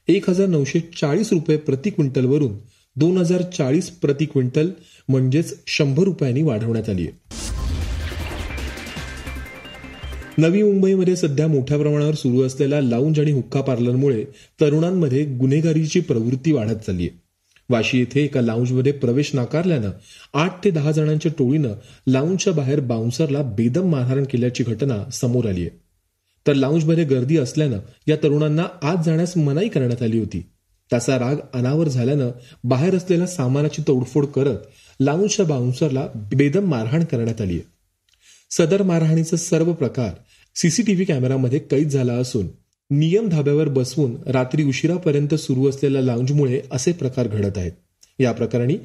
एक 0.08 0.30
हजार 0.30 0.46
नऊशे 0.46 0.80
चाळीस 1.00 1.32
रुपये 1.32 1.56
प्रति 1.56 1.90
क्विंटलवरून 1.90 2.56
दोन 2.96 3.18
हजार 3.18 3.42
चाळीस 3.42 3.90
प्रति 3.90 4.24
क्विंटल 4.24 4.70
म्हणजेच 5.08 5.54
शंभर 5.66 6.04
रुपयांनी 6.04 6.42
वाढवण्यात 6.42 6.88
आली 6.88 7.06
आहे. 7.06 7.56
नवी 10.38 10.62
मुंबईमध्ये 10.62 11.16
सध्या 11.16 11.46
मोठ्या 11.48 11.78
प्रमाणावर 11.78 12.14
सुरू 12.14 12.42
असलेल्या 12.42 12.80
लाऊंज 12.80 13.20
आणि 13.20 13.30
हुक्का 13.32 13.60
पार्लरमुळे 13.60 14.24
तरुणांमध्ये 14.60 15.24
गुन्हेगारीची 15.24 16.00
प्रवृत्ती 16.00 16.52
वाढत 16.52 16.84
चालली 16.86 17.08
आहे 17.08 17.16
वाशी 17.70 17.98
येथे 17.98 18.22
एका 18.24 18.40
लाऊंजमध्ये 18.40 18.92
प्रवेश 18.92 19.30
नाकारल्यानं 19.34 19.90
आठ 20.34 20.64
ते 20.64 20.70
दहा 20.70 20.90
जणांच्या 20.90 21.32
टोळीनं 21.38 21.74
लाऊंजच्या 22.06 22.52
बाहेर 22.52 22.80
बाउन्सरला 22.80 23.42
बेदम 23.56 23.90
मारहाण 23.90 24.24
केल्याची 24.24 24.64
घटना 24.64 25.02
समोर 25.12 25.46
आली 25.46 25.60
आहे. 25.60 25.70
तर 26.46 26.54
लाऊंजमध्ये 26.54 27.04
गर्दी 27.04 27.36
असल्यानं 27.36 27.78
या 28.06 28.16
तरुणांना 28.22 28.66
आत 28.82 29.04
जाण्यास 29.04 29.36
मनाई 29.36 29.68
करण्यात 29.68 30.02
आली 30.02 30.18
होती. 30.18 30.42
त्याचा 30.90 31.18
राग 31.18 31.36
अनावर 31.54 31.88
झाल्यानं 31.88 32.30
बाहेर 32.64 32.96
असलेल्या 32.96 33.26
सामानाची 33.26 33.82
तोडफोड 33.88 34.26
करत 34.26 34.58
लाऊंजच्या 35.00 35.46
बाउन्सरला 35.46 36.06
बेदम 36.32 36.68
मारहाण 36.68 37.04
करण्यात 37.04 37.40
आली 37.40 37.54
आहे 37.54 37.76
सदर 38.50 38.82
मारहाणीचे 38.82 39.36
सर्व 39.36 39.72
प्रकार 39.72 40.10
सीसीटीव्ही 40.62 41.04
कॅमेरामध्ये 41.04 41.58
कैद 41.58 41.88
झाला 41.88 42.12
असून 42.12 42.46
नियम 42.90 43.28
धाब्यावर 43.28 43.68
बसवून 43.68 44.16
रात्री 44.26 44.64
उशिरापर्यंत 44.64 45.34
सुरू 45.34 45.68
असलेल्या 45.68 46.02
लाऊंजमुळे 46.02 46.60
असे 46.70 46.92
प्रकार 46.92 47.28
घडत 47.28 47.58
आहेत. 47.58 47.72
या 48.18 48.32
प्रकरणी 48.32 48.76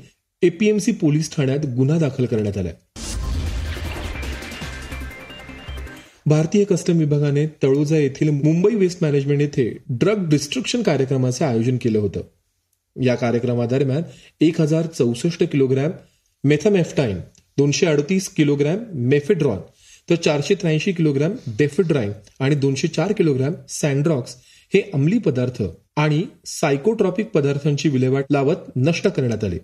एपीएमसी 0.42 0.92
पोलीस 0.92 1.36
ठाण्यात 1.36 1.60
गुन्हा 1.66 1.98
दाखल 1.98 2.26
करण्यात 2.26 2.58
आलाय. 2.58 2.74
भारतीय 6.26 6.64
कस्टम 6.64 6.98
विभागाने 6.98 7.48
तळोजा 7.48 7.98
येथील 7.98 8.30
मुंबई 8.30 8.76
वेस्ट 8.76 9.00
मॅनेजमेंट 9.02 9.42
येथे 9.42 9.78
ड्रग 9.90 10.30
डिस्ट्रक्शन 10.30 10.82
कार्यक्रमाचे 10.82 11.46
आयोजन 11.46 11.78
केलं 11.78 12.00
होतं. 12.00 12.22
या 13.02 13.16
कार्यक्रमादरम्यान 13.16 14.02
एक 14.42 14.62
हजार 14.62 14.86
चौसष्ट 14.86 15.44
किलोग्रॅम 15.44 15.92
मेथामेफ्टाईन 16.44 17.18
दोनशे 17.58 17.86
अडतीस 17.86 18.30
किलोग्रॅम 18.30 18.78
मेफेड्रॉन 18.94 19.58
तर 20.10 20.16
चारशे 20.16 20.56
त्र्याऐंशी 20.56 20.92
किलोग्रॅम 20.92 21.32
डेफिड्राईन 21.48 22.12
आणि 22.40 22.56
दोनशे 22.56 22.88
चार 22.88 23.12
किलोग्रॅम 23.12 23.54
सँड्रॉक्स 23.70 24.36
हे 24.74 24.82
अंमली 24.94 25.18
पदार्थ 25.18 25.64
आणि 25.96 26.24
सायकोट्रॉपिक 26.46 27.28
पदार्थांची 27.28 27.90
विल्हेवाट 27.90 28.26
लावत 28.32 28.56
नष्ट 28.76 29.08
करण्यात 29.08 29.44
आले. 29.44 29.58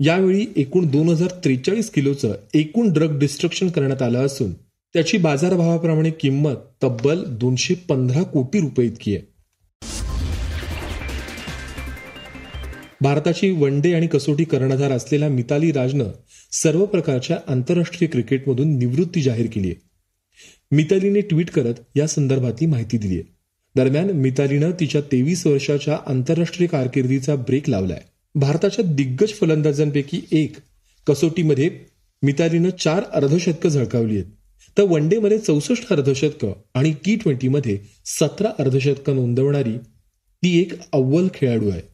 यावेळी 0.00 0.46
एकूण 0.56 0.86
दोन 0.86 1.08
हजार 1.08 1.28
त्रेचाळीस 1.44 1.90
किलोचं 1.90 2.34
एकूण 2.54 2.92
ड्रग 2.92 3.18
डिस्ट्रक्शन 3.18 3.68
करण्यात 3.68 4.02
आलं 4.02 4.26
असून 4.26 4.52
त्याची 4.94 5.18
बाजारभावाप्रमाणे 5.18 6.10
किंमत 6.10 6.56
तब्बल 6.82 7.24
दोनशे 7.26 7.74
पंधरा 7.74 8.22
कोटी 8.22 8.60
रुपये 8.60 8.86
इतकी 8.86 9.16
आहे. 9.16 9.33
भारताची 13.04 13.50
वन 13.50 13.80
डे 13.80 13.92
आणि 13.94 14.06
कसोटी 14.06 14.44
कर्णधार 14.44 14.90
असलेल्या 14.90 15.28
मिताली 15.28 15.72
राजनं 15.72 16.04
सर्व 16.52 16.84
प्रकारच्या 16.84 17.36
आंतरराष्ट्रीय 17.48 18.08
क्रिकेटमधून 18.08 18.78
निवृत्ती 18.78 19.22
जाहीर 19.22 19.46
केली 19.52 19.68
आहे. 19.68 19.80
मितालीने 20.70 21.20
ट्विट 21.20 21.50
करत 21.50 21.74
या 21.94 22.06
संदर्भातली 22.06 22.66
माहिती 22.66 22.98
दिली 22.98 23.14
आहे. 23.14 23.22
दरम्यान 23.76 24.10
मितालीनं 24.10 24.70
तिच्या 24.70 25.00
तेवीस 25.00 25.46
वर्षाच्या 25.46 25.98
आंतरराष्ट्रीय 26.06 26.68
कारकिर्दीचा 26.68 27.36
ब्रेक 27.36 27.68
लावलाय. 27.70 28.00
भारताच्या 28.34 28.84
दिग्गज 28.84 29.28
फलंदाजांपैकी 29.28 30.20
एक 30.32 30.56
कसोटीमध्ये 31.06 31.70
मितालीनं 32.22 32.70
चार 32.70 33.02
अर्धशतकं 33.12 33.68
झळकावली 33.68 34.14
आहेत. 34.14 34.26
तर 34.78 34.82
वन 34.82 35.08
डेमध्ये 35.08 35.38
चौसष्ट 35.38 35.88
अर्धशतकं 35.92 36.52
आणि 36.74 36.94
टी 37.04 37.16
ट्वेंटीमध्ये 37.16 37.78
सतरा 38.06 38.48
अर्धशतकं 38.58 39.16
नोंदवणारी 39.16 39.78
ती 40.42 40.60
एक 40.60 40.72
अव्वल 40.92 41.28
खेळाडू 41.34 41.70
आहे. 41.70 41.93